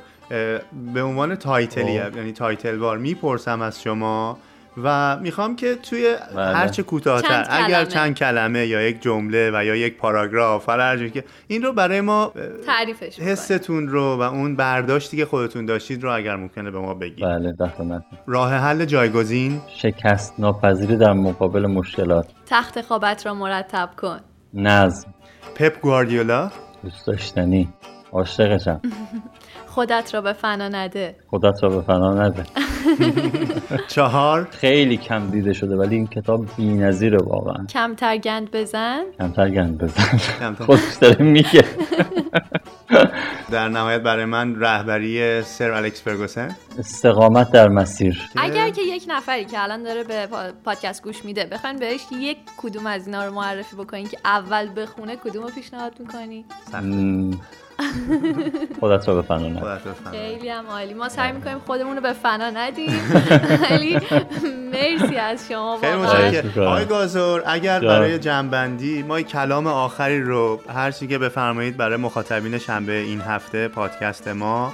به 0.93 1.03
عنوان 1.03 1.35
title 1.35 1.88
ی 1.88 1.99
خب. 1.99 2.17
یعنی 2.17 2.31
تایتل 2.31 2.77
بار 2.77 2.97
می‌پرسم 2.97 3.61
از 3.61 3.81
شما. 3.81 4.37
و 4.83 5.17
می‌خوام 5.17 5.55
که 5.55 5.75
توی 5.75 6.15
بله. 6.35 6.55
هرچه 6.55 6.83
کوتاهتر 6.83 7.45
اگر 7.49 7.85
چند 7.85 8.15
کلمه 8.15 8.67
یا 8.67 8.81
یک 8.81 9.01
جمله 9.01 9.51
و 9.53 9.65
یا 9.65 9.75
یک 9.75 9.97
پاراگراف 9.97 10.69
هر 10.69 11.07
که 11.07 11.23
این 11.47 11.63
رو 11.63 11.73
برای 11.73 12.01
ما 12.01 12.33
تعریفش 12.65 13.19
حستون 13.19 13.87
رو 13.87 14.15
و 14.15 14.21
اون 14.21 14.55
برداشتی 14.55 15.17
که 15.17 15.25
خودتون 15.25 15.65
داشتید 15.65 16.03
رو 16.03 16.15
اگر 16.15 16.35
ممکنه 16.35 16.71
به 16.71 16.79
ما 16.79 16.93
بگید. 16.93 17.25
بله 17.25 17.53
راه 18.27 18.53
حل 18.53 18.85
جایگزین. 18.85 19.61
شکست 19.67 20.39
ناپذیری 20.39 20.97
در 20.97 21.13
مقابل 21.13 21.65
مشکلات. 21.65 22.27
تخت 22.45 22.81
خوابت 22.81 23.25
را 23.25 23.33
مرتب 23.33 23.89
کن. 23.97 24.19
نظم. 24.53 25.13
پپ 25.55 25.81
گواردیولا. 25.81 26.51
دوست 26.83 27.07
داشتنی. 27.07 27.69
عاشقشم. 28.11 28.81
خودت 29.77 30.13
را 30.13 30.21
به 30.21 30.33
فنا 30.33 30.69
نده. 30.69 31.15
خودت 31.27 31.63
را 31.63 31.69
به 31.69 31.81
فنا 31.81 32.13
نده. 32.13 32.43
چهار. 33.95 34.47
خیلی 34.51 34.97
کم 34.97 35.29
دیده 35.29 35.53
شده 35.53 35.75
ولی 35.75 35.95
این 35.95 36.07
کتاب 36.07 36.45
بی‌نظیره 36.57 37.17
واقعا. 37.17 37.65
کمتر 37.65 38.17
گند 38.17 38.51
بزن. 38.51 39.03
کمتر 39.19 39.49
گند 39.49 39.77
بزن. 39.77 40.53
خودش 40.53 40.95
داره 41.01 41.25
میگه. 41.25 41.63
در 43.51 43.69
نهایت 43.69 44.01
برای 44.01 44.25
من 44.25 44.55
رهبری 44.59 45.41
سر 45.41 45.71
الکس 45.71 46.03
فرگوسن. 46.03 46.55
استقامت 46.79 47.51
در 47.51 47.67
مسیر. 47.67 48.21
اگر 48.37 48.69
که 48.69 48.81
یک 48.81 49.05
نفری 49.07 49.45
که 49.45 49.63
الان 49.63 49.83
داره 49.83 50.03
به 50.03 50.27
پادکست 50.65 51.03
گوش 51.03 51.25
میده 51.25 51.45
بخواین 51.51 51.75
بهش 51.75 52.01
یک 52.11 52.37
کدوم 52.57 52.87
از 52.87 53.07
اینا 53.07 53.25
رو 53.25 53.33
معرفی 53.33 53.75
بکنین 53.75 54.07
که 54.07 54.17
اول 54.25 54.81
بخونه 54.81 55.15
کدوم 55.15 55.43
رو 55.43 55.49
پیشنهاد 55.49 55.99
می‌کنی؟ 55.99 56.45
خودت 58.79 59.07
رو 59.07 59.15
به 59.15 59.21
فنا 59.21 59.47
ندی 59.47 59.61
خیلی 60.11 60.49
هم 60.49 60.65
عالی. 60.67 60.93
ما 60.93 61.09
سعی 61.09 61.31
می‌کنیم 61.31 61.59
خودمون 61.59 61.95
رو 61.95 62.01
به 62.01 62.13
فنا 62.13 62.49
ندیم. 62.49 62.99
ولی 63.69 63.99
مرسی 64.71 65.15
از 65.15 65.47
شما 65.47 65.77
خیلی 65.81 65.93
متشکرم. 65.97 66.67
آقای 66.67 66.85
گازور 66.85 67.43
اگر 67.45 67.79
برای 67.79 68.19
جنبندی 68.19 69.03
ما 69.03 69.21
کلام 69.21 69.67
آخری 69.67 70.21
رو 70.21 70.59
هر 70.73 70.91
چی 70.91 71.07
که 71.07 71.17
بفرمایید 71.17 71.77
برای 71.77 71.97
مخاطبین 71.97 72.57
شنبه 72.57 72.93
این 72.93 73.21
هفته 73.21 73.67
پادکست 73.67 74.27
ما 74.27 74.73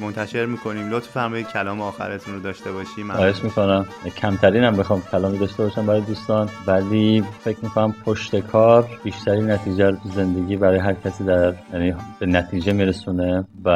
منتشر 0.00 0.46
می‌کنیم. 0.46 0.90
لطف 0.90 1.08
فرمایید 1.08 1.48
کلام 1.48 1.80
آخرتون 1.80 2.34
رو 2.34 2.40
داشته 2.40 2.72
باشیم. 2.72 3.12
خواهش 3.12 3.44
می‌کنم. 3.44 3.86
کمترین 4.16 4.64
هم 4.64 4.76
بخوام 4.76 5.02
کلامی 5.12 5.38
داشته 5.38 5.62
باشم 5.62 5.86
برای 5.86 6.00
دوستان 6.00 6.48
ولی 6.66 7.24
فکر 7.40 7.58
می‌کنم 7.62 7.94
پشت 8.04 8.36
کار 8.36 8.88
بیشترین 9.04 9.50
نتیجه 9.50 9.90
رو 9.90 9.96
زندگی 10.04 10.56
برای 10.56 10.78
هر 10.78 10.94
کسی 10.94 11.24
در 11.24 11.54
یعنی 11.72 11.94
به 12.18 12.26
نتیجه 12.26 12.72
میرسونه 12.72 13.44
و 13.64 13.68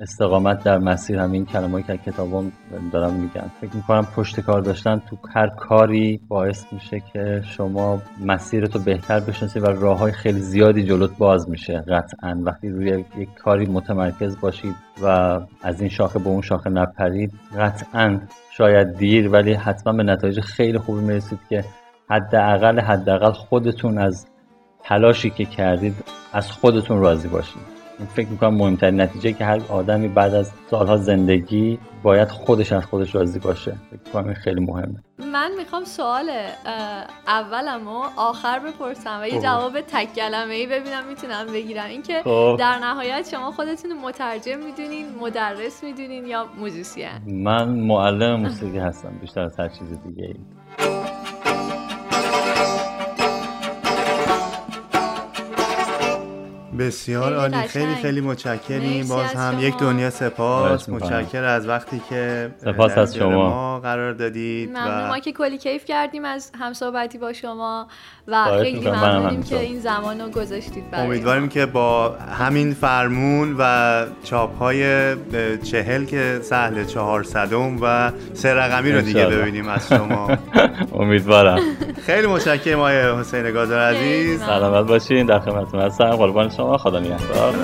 استقامت 0.00 0.64
در 0.64 0.78
مسیر 0.78 1.18
همین 1.18 1.46
کلمه‌ای 1.46 1.82
که 1.82 1.96
کتابم 1.96 2.52
دارم 2.92 3.12
میگم 3.12 3.50
فکر 3.60 3.76
می‌کنم 3.76 4.06
پشت 4.16 4.40
کار 4.40 4.60
داشتن 4.60 5.02
تو 5.10 5.18
هر 5.34 5.48
کاری 5.48 6.20
باعث 6.28 6.64
میشه 6.72 7.02
که 7.12 7.42
شما 7.56 8.02
مسیرتو 8.20 8.78
بهتر 8.78 9.20
بشناسی 9.20 9.60
و 9.60 9.66
راه 9.66 9.98
های 9.98 10.12
خیلی 10.12 10.40
زیادی 10.40 10.82
جلوت 10.82 11.18
باز 11.18 11.50
میشه. 11.50 11.84
قطعا 11.88 12.42
وقتی 12.44 12.68
روی 12.68 13.04
یک 13.18 13.28
کاری 13.34 13.66
متمرکز 13.66 14.40
باشید 14.40 14.74
و 15.02 15.40
از 15.62 15.80
این 15.80 15.90
شاخه 15.90 16.18
به 16.18 16.28
اون 16.28 16.42
شاخه 16.42 16.70
نپرید. 16.70 17.32
قطعا 17.58 18.20
شاید 18.50 18.96
دیر 18.96 19.28
ولی 19.28 19.52
حتما 19.52 19.92
به 19.92 20.02
نتایج 20.02 20.40
خیلی 20.40 20.78
خوبی 20.78 21.00
می‌رسید 21.00 21.38
که 21.48 21.64
حداقل 22.10 22.80
حداقل 22.80 23.32
خودتون 23.32 23.98
از 23.98 24.26
تلاشی 24.82 25.30
که 25.30 25.44
کردید 25.44 25.94
از 26.32 26.50
خودتون 26.50 27.00
راضی 27.00 27.28
باشید. 27.28 27.73
فکر 28.14 28.28
می‌کنم 28.28 28.54
مهمترین 28.54 29.00
نتیجه 29.00 29.32
که 29.32 29.44
هر 29.44 29.60
آدمی 29.68 30.08
بعد 30.08 30.34
از 30.34 30.52
سالها 30.70 30.96
زندگی 30.96 31.78
باید 32.02 32.28
خودش 32.28 32.72
از 32.72 32.86
خودش 32.86 33.14
راضی 33.14 33.38
باشه. 33.38 33.72
فکر 33.90 34.00
می‌کنم 34.06 34.24
این 34.24 34.34
خیلی 34.34 34.60
مهمه. 34.60 35.02
من 35.32 35.50
می‌خوام 35.58 35.84
سوال 35.84 36.30
اولم 37.26 37.88
و 37.88 38.02
آخر 38.16 38.58
بپرسم 38.58 39.20
و 39.22 39.28
یه 39.28 39.40
جواب 39.40 39.80
تک 39.80 40.14
کلمه 40.14 40.54
ای 40.54 40.66
ببینم 40.66 41.06
می‌تونم 41.08 41.46
بگیرم. 41.46 41.86
اینکه 41.86 42.22
خب. 42.24 42.56
در 42.58 42.78
نهایت 42.78 43.28
شما 43.30 43.50
خودتون 43.50 43.92
مترجم 44.04 44.58
می‌دونین 44.58 45.06
مدرس 45.20 45.84
می‌دونین 45.84 46.26
یا 46.26 46.46
موزیسین؟ 46.60 47.08
من 47.26 47.68
معلم 47.68 48.40
موسیقی 48.40 48.78
هستم 48.78 49.18
بیشتر 49.20 49.40
از 49.40 49.60
هر 49.60 49.68
چیز 49.68 49.88
دیگه 50.06 50.24
ای 50.24 50.34
بسیار 56.78 57.34
عالی. 57.34 57.56
خیلی 57.56 57.94
خیلی 57.94 58.20
متشکریم. 58.20 59.08
باز 59.08 59.32
هم 59.32 59.56
یک 59.60 59.76
دنیا 59.78 60.10
سپاس. 60.10 60.88
متشکر 60.88 61.44
از 61.44 61.68
وقتی 61.68 62.02
که 62.08 62.50
سپاس 62.56 62.98
از 62.98 63.16
شما. 63.16 63.30
ما 63.30 63.80
قرار 63.80 64.12
دادید 64.12 64.70
و 64.74 65.08
ما 65.08 65.18
که 65.18 65.32
کلی 65.32 65.58
کیف 65.58 65.84
کردیم 65.84 66.24
از 66.24 66.52
همصحبتی 66.60 67.18
با 67.18 67.32
شما 67.32 67.86
و 68.28 68.44
خیلی 68.62 68.90
ممنونیم 68.90 69.42
که 69.42 69.58
این 69.60 69.80
زمان 69.80 70.20
رو 70.20 70.30
گذاشتید 70.30 70.90
برای 70.90 71.06
امیدواریم 71.06 71.48
که 71.48 71.66
با 71.66 72.10
همین 72.38 72.74
فرمون 72.74 73.56
و 73.58 74.04
چاپ 74.24 74.58
های 74.58 75.14
چهل 75.56 76.04
که 76.04 76.38
سهل 76.42 76.84
چهار 76.84 77.22
صدم 77.22 77.78
و 77.82 78.12
سه 78.32 78.54
رقمی 78.54 78.92
رو 78.92 79.00
دیگه 79.00 79.26
ببینیم 79.26 79.68
از 79.68 79.88
شما. 79.88 80.30
امیدوارم. 81.00 81.58
خیلی 82.06 82.26
متشکرم 82.26 82.78
آقای 82.78 83.20
حسین 83.20 83.50
گازر 83.50 83.78
عزیز. 83.78 84.40
سلامت 84.40 84.88
باشین. 84.88 85.26
در 85.26 85.38
خدمتتون 85.40 85.80
هستم. 85.80 86.10
قربان 86.10 86.48
شما. 86.50 86.63
خدا 86.72 86.98
نگهدار 87.00 87.54